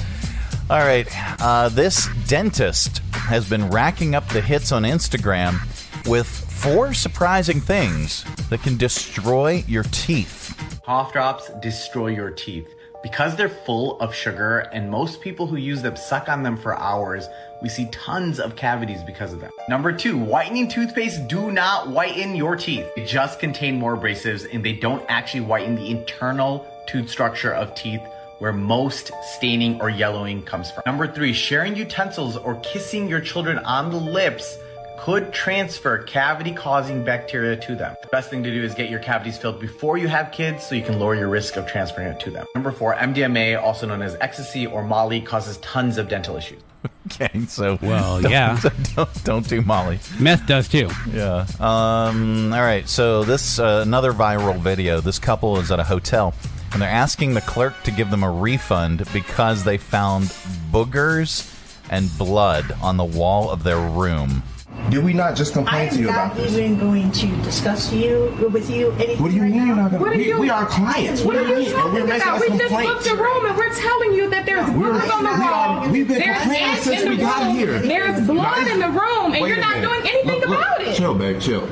[0.70, 1.07] All right.
[1.40, 5.61] Uh, this dentist has been racking up the hits on Instagram
[6.09, 10.80] with four surprising things that can destroy your teeth.
[10.84, 12.74] Cough drops destroy your teeth.
[13.03, 16.78] Because they're full of sugar and most people who use them suck on them for
[16.78, 17.28] hours,
[17.61, 19.50] we see tons of cavities because of them.
[19.68, 22.86] Number two, whitening toothpaste do not whiten your teeth.
[22.94, 27.74] They just contain more abrasives and they don't actually whiten the internal tooth structure of
[27.74, 28.03] teeth
[28.38, 30.82] where most staining or yellowing comes from.
[30.86, 34.59] Number three, sharing utensils or kissing your children on the lips
[34.99, 37.95] could transfer cavity causing bacteria to them.
[38.03, 40.74] The best thing to do is get your cavities filled before you have kids so
[40.74, 42.47] you can lower your risk of transferring it to them.
[42.55, 46.62] Number four, MDMA, also known as ecstasy or Molly, causes tons of dental issues.
[47.07, 48.61] Okay, so Well, don't- yeah.
[48.97, 49.99] don't, don't do Molly.
[50.18, 50.88] Meth does too.
[51.12, 51.47] Yeah.
[51.61, 52.53] Um.
[52.53, 52.88] All right.
[52.88, 55.01] So this uh, another viral video.
[55.01, 56.34] This couple is at a hotel,
[56.72, 60.24] and they're asking the clerk to give them a refund because they found
[60.72, 61.49] boogers
[61.90, 64.43] and blood on the wall of their room.
[64.90, 66.52] Did we not just complain to am you not about this?
[66.56, 69.22] even going to discuss you with you anything.
[69.22, 71.22] What do you right mean you're not gonna- are we- you- we are clients.
[71.22, 71.66] What do you mean?
[71.66, 72.40] And talking we're making about?
[72.40, 75.30] We just booked a room and we're telling you that there's We're- blood on the
[75.32, 75.88] we wall.
[75.90, 77.54] we've been there's complaining ants since in we the got room.
[77.56, 77.78] here.
[77.78, 79.88] There's Now, blood it's- in the room, and Wait you're a not minute.
[79.88, 80.94] doing anything Look, look, about it.
[80.96, 81.68] Chill, babe, chill.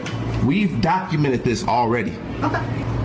[0.46, 2.12] We've documented this already.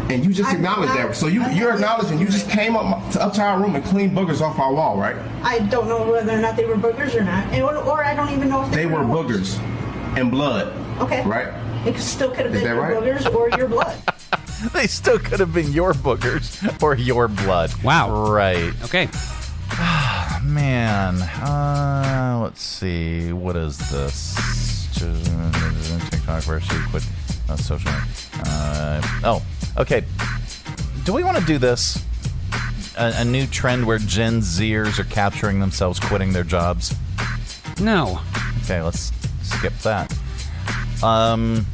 [0.10, 1.16] And you just I- acknowledged I- that.
[1.16, 3.84] So you, I- you're acknowledging you just came up, to, up to our room and
[3.84, 5.16] cleaned boogers off our wall, right?
[5.44, 8.14] I don't know whether or not they were boogers or not, and, or, or I
[8.16, 9.58] don't even know if they, They were boogers
[10.16, 10.74] and blood.
[11.00, 11.26] Okay.
[11.26, 11.54] Right?
[11.86, 12.96] It still could have been your right?
[12.96, 14.02] boogers or your blood.
[14.74, 17.72] they still could have been your boogers or your blood.
[17.84, 18.32] Wow.
[18.32, 18.74] Right.
[18.84, 19.08] Okay.
[20.44, 23.34] Man, uh, let's see.
[23.34, 24.36] What is this?
[26.10, 27.04] TikTok versus quit
[27.50, 27.92] uh, social.
[28.46, 29.46] Uh, oh,
[29.78, 30.04] okay.
[31.04, 32.04] Do we want to do this?
[32.98, 36.96] A, a new trend where Gen Zers are capturing themselves quitting their jobs.
[37.80, 38.22] No.
[38.64, 39.12] Okay, let's
[39.46, 40.14] skip that.
[41.04, 41.66] Um,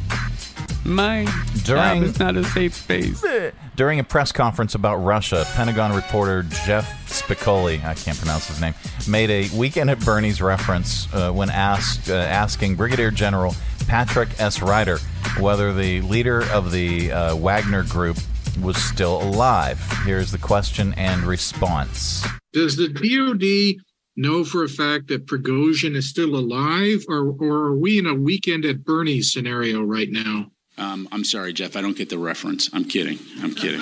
[0.83, 1.25] my
[1.63, 3.23] during job is not a safe space.
[3.75, 8.73] During a press conference about Russia, Pentagon reporter Jeff Spicoli, I can't pronounce his name,
[9.07, 13.55] made a Weekend at Bernie's reference uh, when asked uh, asking Brigadier General
[13.87, 14.61] Patrick S.
[14.61, 14.99] Ryder
[15.39, 18.17] whether the leader of the uh, Wagner Group
[18.61, 19.79] was still alive.
[20.05, 22.25] Here's the question and response.
[22.53, 23.81] Does the DoD
[24.21, 28.13] know for a fact that Prigozhin is still alive, or, or are we in a
[28.13, 30.51] weekend at Bernie's scenario right now?
[30.77, 31.75] Um, I'm sorry, Jeff.
[31.75, 32.69] I don't get the reference.
[32.73, 33.19] I'm kidding.
[33.41, 33.81] I'm kidding.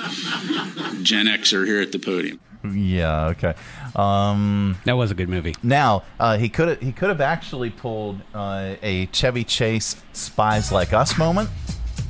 [1.02, 2.40] Gen X are here at the podium.
[2.74, 3.28] Yeah.
[3.28, 3.54] Okay.
[3.96, 5.54] Um, that was a good movie.
[5.62, 10.92] Now uh, he could he could have actually pulled uh, a Chevy Chase "Spies Like
[10.92, 11.48] Us" moment,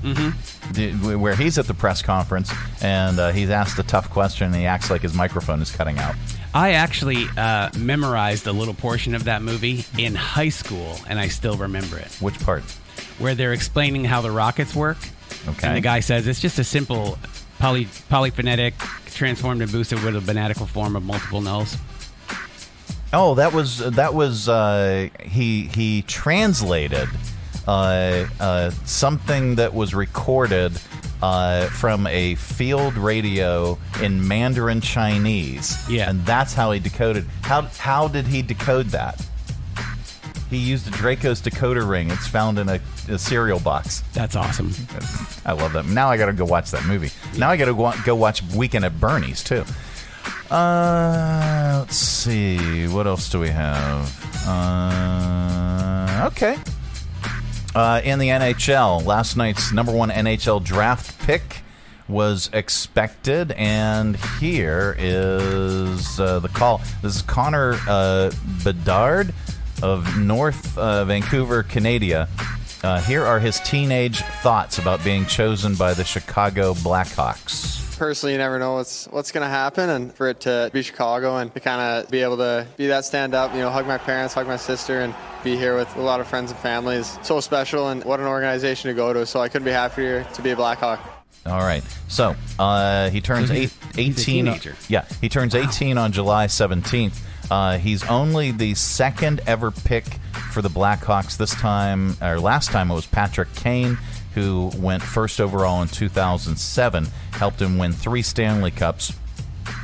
[0.03, 1.21] mm-hmm.
[1.21, 2.53] where he's at the press conference
[2.83, 5.99] and uh, he's asked a tough question and he acts like his microphone is cutting
[5.99, 6.17] out.
[6.53, 11.29] I actually uh, memorized a little portion of that movie in high school, and I
[11.29, 12.13] still remember it.
[12.21, 12.63] Which part?
[13.19, 14.99] Where they're explaining how the rockets work.
[15.49, 15.69] Okay.
[15.69, 17.19] And the guy says it's just a simple
[17.59, 18.75] poly polyphonetic
[19.07, 21.79] transformed and boosted with a banatical form of multiple nulls.
[23.13, 27.09] Oh, that was that was uh, he he translated
[27.67, 30.81] uh, uh, something that was recorded
[31.23, 35.89] uh, from a field radio in Mandarin Chinese.
[35.89, 37.25] Yeah, and that's how he decoded.
[37.43, 39.25] How how did he decode that?
[40.51, 42.11] He used a Draco's decoder ring.
[42.11, 44.03] It's found in a, a cereal box.
[44.13, 44.73] That's awesome.
[45.47, 45.87] I love that.
[45.87, 47.11] Now I got to go watch that movie.
[47.39, 49.65] Now I got to go, go watch Weekend at Bernie's too.
[50.51, 52.89] Uh, let's see.
[52.89, 54.49] What else do we have?
[54.49, 56.57] Uh, okay.
[57.75, 61.63] Uh, in the NHL, last night's number one NHL draft pick
[62.09, 66.81] was expected, and here is uh, the call.
[67.01, 68.33] This is Connor uh,
[68.65, 69.33] Bedard
[69.85, 72.29] of North uh, Vancouver, Canada.
[72.83, 77.79] Uh, here are his teenage thoughts about being chosen by the Chicago Blackhawks.
[77.99, 81.37] personally, you never know what's what's going to happen, and for it to be Chicago
[81.37, 83.99] and to kind of be able to be that stand up, you know, hug my
[83.99, 85.15] parents, hug my sister, and
[85.45, 88.27] be here with a lot of friends and family is so special, and what an
[88.27, 89.27] organization to go to.
[89.27, 91.01] So I couldn't be happier to be a Blackhawk.
[91.45, 91.83] All right.
[92.09, 94.75] So uh, he turns So eight, he's- he's a 18.
[94.89, 97.19] Yeah, he turns 18 on July 17th.
[97.51, 100.05] Uh, he's only the second ever pick
[100.53, 101.37] for the Blackhawks.
[101.37, 103.99] This time, or last time, it was Patrick Kane,
[104.35, 109.13] who went first overall in 2007, helped him win three Stanley Cups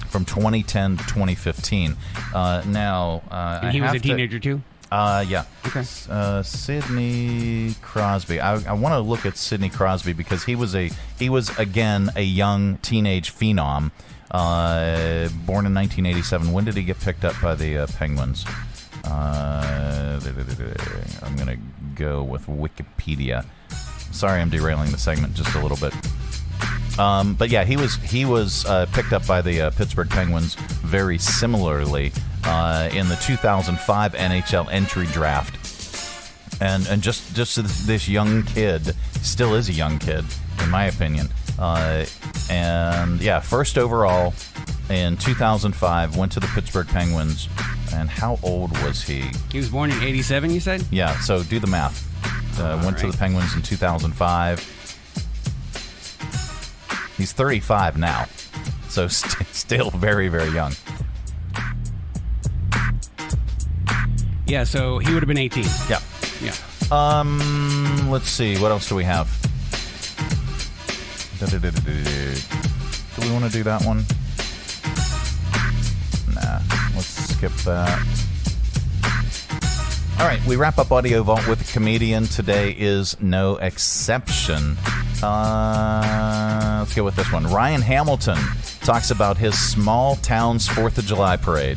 [0.08, 1.96] from 2010 to 2015.
[2.34, 4.62] Uh, now, uh, And he was a to- teenager too.
[4.92, 5.44] uh, yeah.
[5.66, 5.82] Okay.
[6.08, 8.40] Uh, Sidney Crosby.
[8.40, 12.10] I, I want to look at Sidney Crosby because he was a he was again
[12.14, 13.90] a young teenage phenom.
[14.30, 16.52] Uh, born in 1987.
[16.52, 18.44] When did he get picked up by the uh, Penguins?
[19.04, 20.20] Uh,
[21.22, 21.56] I'm gonna
[21.94, 23.44] go with Wikipedia.
[24.12, 25.94] Sorry, I'm derailing the segment just a little bit.
[26.98, 30.54] Um, but yeah, he was he was uh, picked up by the uh, Pittsburgh Penguins
[30.54, 32.06] very similarly
[32.92, 39.68] in the 2005 NHL entry draft, and and just just this young kid still is
[39.68, 40.24] a young kid
[40.62, 41.28] in my opinion,
[41.58, 42.04] uh,
[42.50, 44.34] and yeah, first overall
[44.90, 47.48] in 2005 went to the Pittsburgh Penguins,
[47.92, 49.24] and how old was he?
[49.50, 50.50] He was born in '87.
[50.50, 50.84] You said?
[50.90, 51.18] Yeah.
[51.20, 52.02] So do the math.
[52.60, 54.72] Uh, went to the Penguins in 2005.
[57.16, 58.26] He's 35 now,
[58.88, 60.72] so st- still very, very young.
[64.46, 65.64] Yeah, so he would have been 18.
[65.88, 66.00] Yeah.
[66.40, 66.54] Yeah.
[66.92, 68.56] Um, let's see.
[68.58, 69.28] What else do we have?
[71.38, 74.04] Do we want to do that one?
[76.34, 76.60] Nah.
[76.94, 78.00] Let's skip that.
[80.18, 82.24] All right, we wrap up Audio Vault with a comedian.
[82.24, 84.78] Today is no exception.
[85.22, 87.46] Uh, let's go with this one.
[87.48, 88.38] Ryan Hamilton
[88.80, 91.76] talks about his small town's 4th of July parade.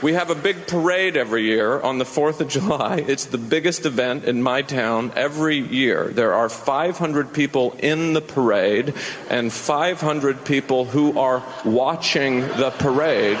[0.00, 3.04] We have a big parade every year on the 4th of July.
[3.08, 6.08] It's the biggest event in my town every year.
[6.14, 8.94] There are 500 people in the parade
[9.28, 13.38] and 500 people who are watching the parade.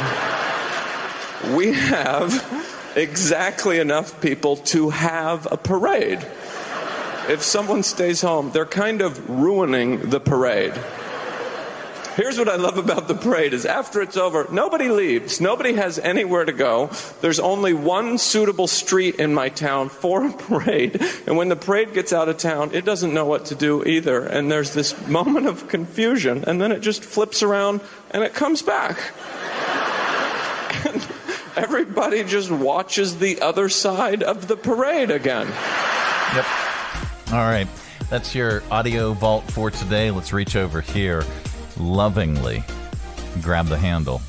[1.54, 2.34] We have
[2.96, 6.26] exactly enough people to have a parade.
[7.28, 10.74] If someone stays home, they're kind of ruining the parade.
[12.18, 15.40] Here's what I love about the parade is after it's over, nobody leaves.
[15.40, 16.90] Nobody has anywhere to go.
[17.20, 21.00] There's only one suitable street in my town for a parade.
[21.28, 24.24] And when the parade gets out of town, it doesn't know what to do either.
[24.24, 28.62] And there's this moment of confusion, and then it just flips around and it comes
[28.62, 28.98] back.
[30.86, 31.06] And
[31.54, 35.46] everybody just watches the other side of the parade again.
[36.34, 36.46] Yep.
[37.28, 37.68] All right.
[38.10, 40.10] That's your audio vault for today.
[40.10, 41.24] Let's reach over here
[41.78, 42.64] lovingly
[43.42, 44.20] grab the handle,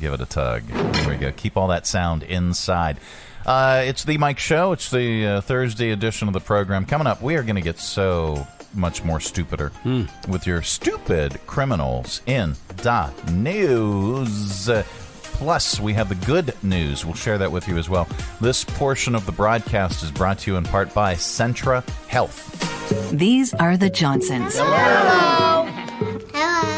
[0.00, 0.66] give it a tug.
[0.66, 1.32] There we go.
[1.32, 2.98] Keep all that sound inside.
[3.46, 4.72] Uh, it's the Mike Show.
[4.72, 6.84] It's the uh, Thursday edition of the program.
[6.84, 9.72] Coming up, we are going to get so much more stupider
[10.28, 14.68] with your stupid criminals in the news.
[15.22, 17.04] Plus, we have the good news.
[17.04, 18.08] We'll share that with you as well.
[18.40, 23.10] This portion of the broadcast is brought to you in part by Centra Health.
[23.12, 24.56] These are the Johnsons.
[24.56, 25.64] Hello.
[26.34, 26.77] Hello.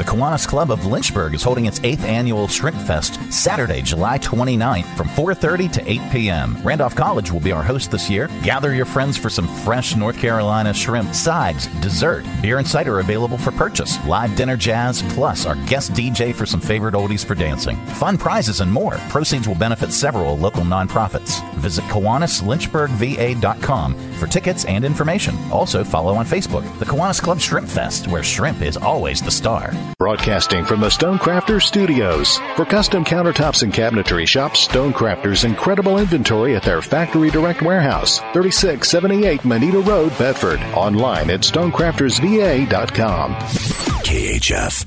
[0.00, 4.86] The Kiwanis Club of Lynchburg is holding its 8th annual Shrimp Fest Saturday, July 29th
[4.96, 6.56] from 4:30 to 8 p.m.
[6.64, 8.30] Randolph College will be our host this year.
[8.42, 13.36] Gather your friends for some fresh North Carolina shrimp, sides, dessert, beer and cider available
[13.36, 17.76] for purchase, live dinner jazz, plus our guest DJ for some favorite oldies for dancing.
[18.00, 18.94] Fun prizes and more.
[19.10, 21.46] Proceeds will benefit several local nonprofits.
[21.56, 25.36] Visit KiwanisLynchburgVA.com for tickets and information.
[25.52, 29.74] Also follow on Facebook, the Kiwanis Club Shrimp Fest, where shrimp is always the star.
[29.98, 32.38] Broadcasting from the Stonecrafters Studios.
[32.56, 39.44] For custom countertops and cabinetry, shop Stonecrafters' incredible inventory at their Factory Direct Warehouse, 3678
[39.44, 40.60] Moneta Road, Bedford.
[40.74, 43.34] Online at stonecraftersva.com.
[43.34, 44.86] KHF.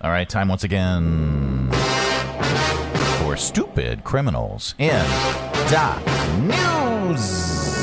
[0.00, 1.70] All right, time once again
[3.20, 4.88] for stupid criminals in
[5.70, 5.98] the
[7.10, 7.73] news.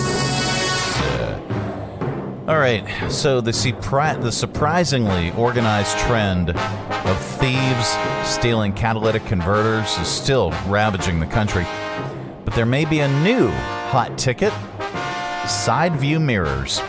[2.52, 7.96] All right, so the, surpri- the surprisingly organized trend of thieves
[8.30, 11.66] stealing catalytic converters is still ravaging the country.
[12.44, 13.48] But there may be a new
[13.88, 14.52] hot ticket
[15.48, 16.82] side view mirrors.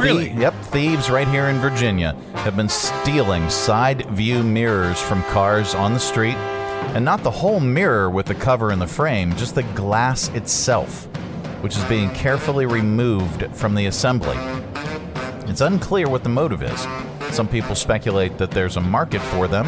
[0.00, 0.30] Really?
[0.32, 5.94] Yep, thieves right here in Virginia have been stealing side view mirrors from cars on
[5.94, 6.34] the street.
[6.96, 11.06] And not the whole mirror with the cover and the frame, just the glass itself,
[11.60, 14.36] which is being carefully removed from the assembly.
[15.46, 16.86] It's unclear what the motive is.
[17.34, 19.66] Some people speculate that there's a market for them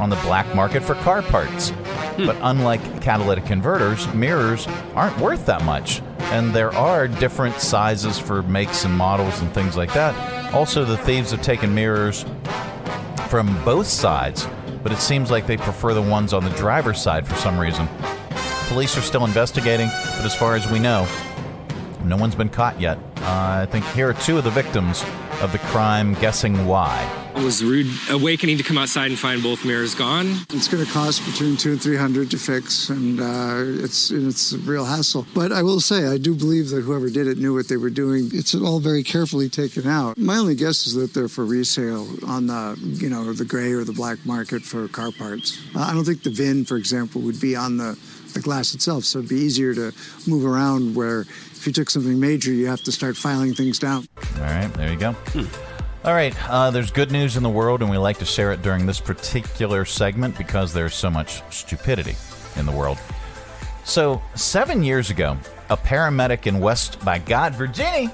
[0.00, 1.70] on the black market for car parts.
[1.70, 2.26] Hmm.
[2.26, 6.02] But unlike catalytic converters, mirrors aren't worth that much.
[6.32, 10.52] And there are different sizes for makes and models and things like that.
[10.54, 12.24] Also, the thieves have taken mirrors
[13.28, 14.46] from both sides,
[14.82, 17.88] but it seems like they prefer the ones on the driver's side for some reason.
[18.68, 21.06] Police are still investigating, but as far as we know,
[22.04, 22.98] no one's been caught yet.
[23.16, 25.04] Uh, I think here are two of the victims
[25.40, 27.08] of the crime guessing why.
[27.36, 30.26] It was a rude awakening to come outside and find both mirrors gone.
[30.50, 34.52] It's going to cost between two and three hundred to fix, and uh, it's it's
[34.52, 35.26] a real hassle.
[35.34, 37.90] But I will say, I do believe that whoever did it knew what they were
[37.90, 38.30] doing.
[38.32, 40.16] It's all very carefully taken out.
[40.16, 43.82] My only guess is that they're for resale on the you know the gray or
[43.82, 45.60] the black market for car parts.
[45.74, 47.98] Uh, I don't think the VIN, for example, would be on the
[48.34, 49.92] the glass itself, so it'd be easier to
[50.26, 50.94] move around.
[50.94, 54.06] Where if you took something major, you have to start filing things down.
[54.36, 55.14] All right, there you go.
[56.04, 58.60] All right, uh, there's good news in the world, and we like to share it
[58.60, 62.14] during this particular segment because there's so much stupidity
[62.56, 62.98] in the world.
[63.84, 65.38] So, seven years ago,
[65.70, 68.12] a paramedic in West by God, Virginia,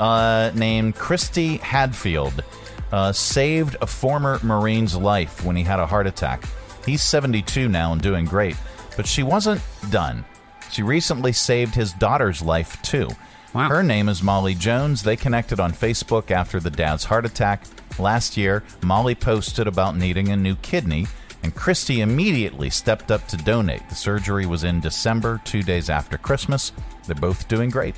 [0.00, 2.42] uh, named Christy Hadfield,
[2.90, 6.42] uh, saved a former Marine's life when he had a heart attack.
[6.84, 8.56] He's 72 now and doing great,
[8.98, 10.24] but she wasn't done.
[10.72, 13.08] She recently saved his daughter's life too.
[13.54, 15.04] Her name is Molly Jones.
[15.04, 17.62] They connected on Facebook after the dad's heart attack.
[18.00, 21.06] Last year, Molly posted about needing a new kidney,
[21.44, 23.88] and Christy immediately stepped up to donate.
[23.88, 26.72] The surgery was in December, two days after Christmas.
[27.06, 27.94] They're both doing great.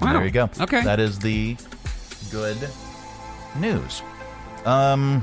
[0.00, 0.14] Wow.
[0.14, 0.48] There you go.
[0.58, 0.82] Okay.
[0.82, 1.58] That is the
[2.30, 2.56] good
[3.58, 4.02] news.
[4.64, 5.22] Um,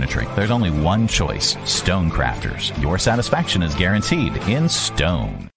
[0.00, 2.80] cabinetry, there's only one choice Stonecrafters.
[2.80, 5.50] Your satisfaction is guaranteed in stone.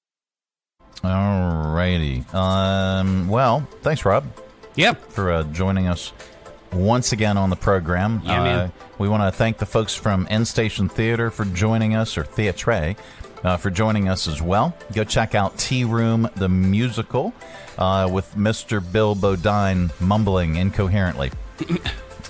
[0.98, 2.34] Alrighty.
[2.34, 4.26] Um, well, thanks, Rob.
[4.76, 5.12] Yep.
[5.12, 6.14] For uh, joining us
[6.72, 8.22] once again on the program.
[8.24, 8.70] Yeah, uh.
[8.98, 12.96] We want to thank the folks from Endstation Theater for joining us, or Theatre,
[13.44, 14.76] uh, for joining us as well.
[14.94, 17.34] Go check out Tea Room, the musical,
[17.78, 18.80] uh, with Mr.
[18.92, 21.32] Bill Bodine mumbling incoherently.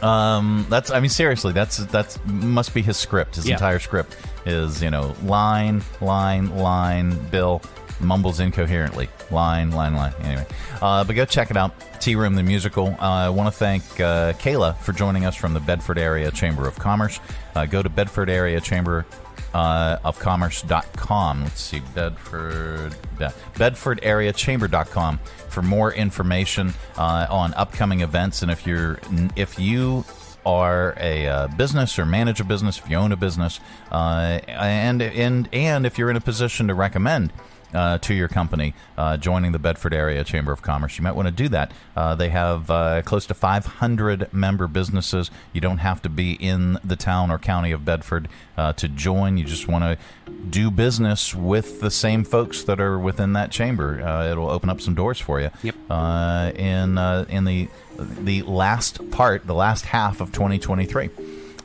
[0.03, 0.91] Um, that's.
[0.91, 3.35] I mean, seriously, that's that's must be his script.
[3.35, 3.53] His Yeah.
[3.55, 4.15] entire script
[4.45, 7.17] is you know line, line, line.
[7.29, 7.61] Bill
[7.99, 9.07] mumbles incoherently.
[9.31, 10.13] Line, line, line.
[10.23, 10.45] Anyway,
[10.81, 11.73] uh, but go check it out.
[12.01, 12.89] Tea Room the musical.
[12.99, 16.67] Uh, I want to thank uh, Kayla for joining us from the Bedford Area Chamber
[16.67, 17.19] of Commerce.
[17.55, 19.05] Uh, go to Bedford Area Chamber
[19.53, 21.43] uh, of commerce.com.
[21.43, 23.25] Let's see, Bedford, Be-
[23.55, 25.19] bedfordareachamber.com
[25.49, 28.41] for more information uh, on upcoming events.
[28.41, 28.99] And if you're,
[29.35, 30.05] if you
[30.45, 33.59] are a uh, business or manage a business, if you own a business,
[33.91, 37.31] uh, and and and if you're in a position to recommend
[37.73, 40.97] uh, to your company uh, joining the Bedford Area Chamber of Commerce.
[40.97, 41.71] You might want to do that.
[41.95, 45.31] Uh, they have uh, close to 500 member businesses.
[45.51, 49.37] You don't have to be in the town or county of Bedford uh, to join.
[49.37, 54.01] You just want to do business with the same folks that are within that chamber.
[54.01, 55.49] Uh, it'll open up some doors for you.
[55.61, 55.75] Yep.
[55.89, 61.09] Uh, in uh, in the the last part, the last half of 2023.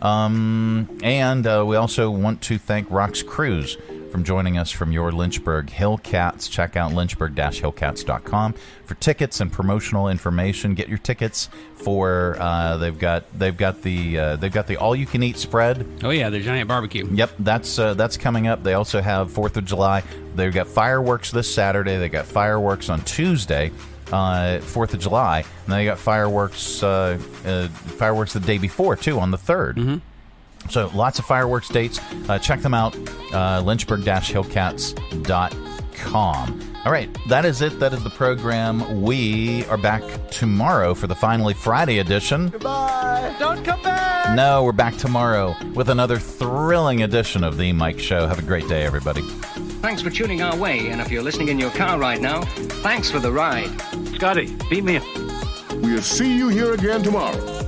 [0.01, 3.77] Um, and uh, we also want to thank Rox Cruz
[4.11, 6.51] from joining us from your Lynchburg Hillcats.
[6.51, 8.55] Check out lynchburg-hillcats.com
[8.85, 10.75] for tickets and promotional information.
[10.75, 14.97] Get your tickets for uh, they've got they've got the uh, they've got the all
[14.97, 15.87] you can eat spread.
[16.03, 17.07] Oh yeah, the giant barbecue.
[17.11, 18.63] Yep, that's uh, that's coming up.
[18.63, 20.03] They also have Fourth of July.
[20.35, 21.97] They've got fireworks this Saturday.
[21.97, 23.73] They got fireworks on Tuesday,
[24.13, 29.19] uh, Fourth of July, and they got fireworks uh, uh, fireworks the day before too
[29.21, 29.97] on the 3rd Mm-hmm.
[30.71, 31.99] So lots of fireworks dates.
[32.29, 32.95] Uh, check them out.
[33.33, 36.63] Uh, Lynchburg-Hillcats.com.
[36.85, 37.81] All right, that is it.
[37.81, 39.03] That is the program.
[39.03, 42.49] We are back tomorrow for the finally Friday edition.
[42.49, 43.35] Goodbye.
[43.39, 44.35] Don't come back.
[44.35, 48.27] No, we're back tomorrow with another thrilling edition of The Mike Show.
[48.27, 49.23] Have a great day, everybody.
[49.81, 52.43] Thanks for tuning our way, and if you're listening in your car right now,
[52.83, 53.71] thanks for the ride.
[54.15, 55.01] Scotty, beat me.
[55.81, 57.68] We'll see you here again tomorrow.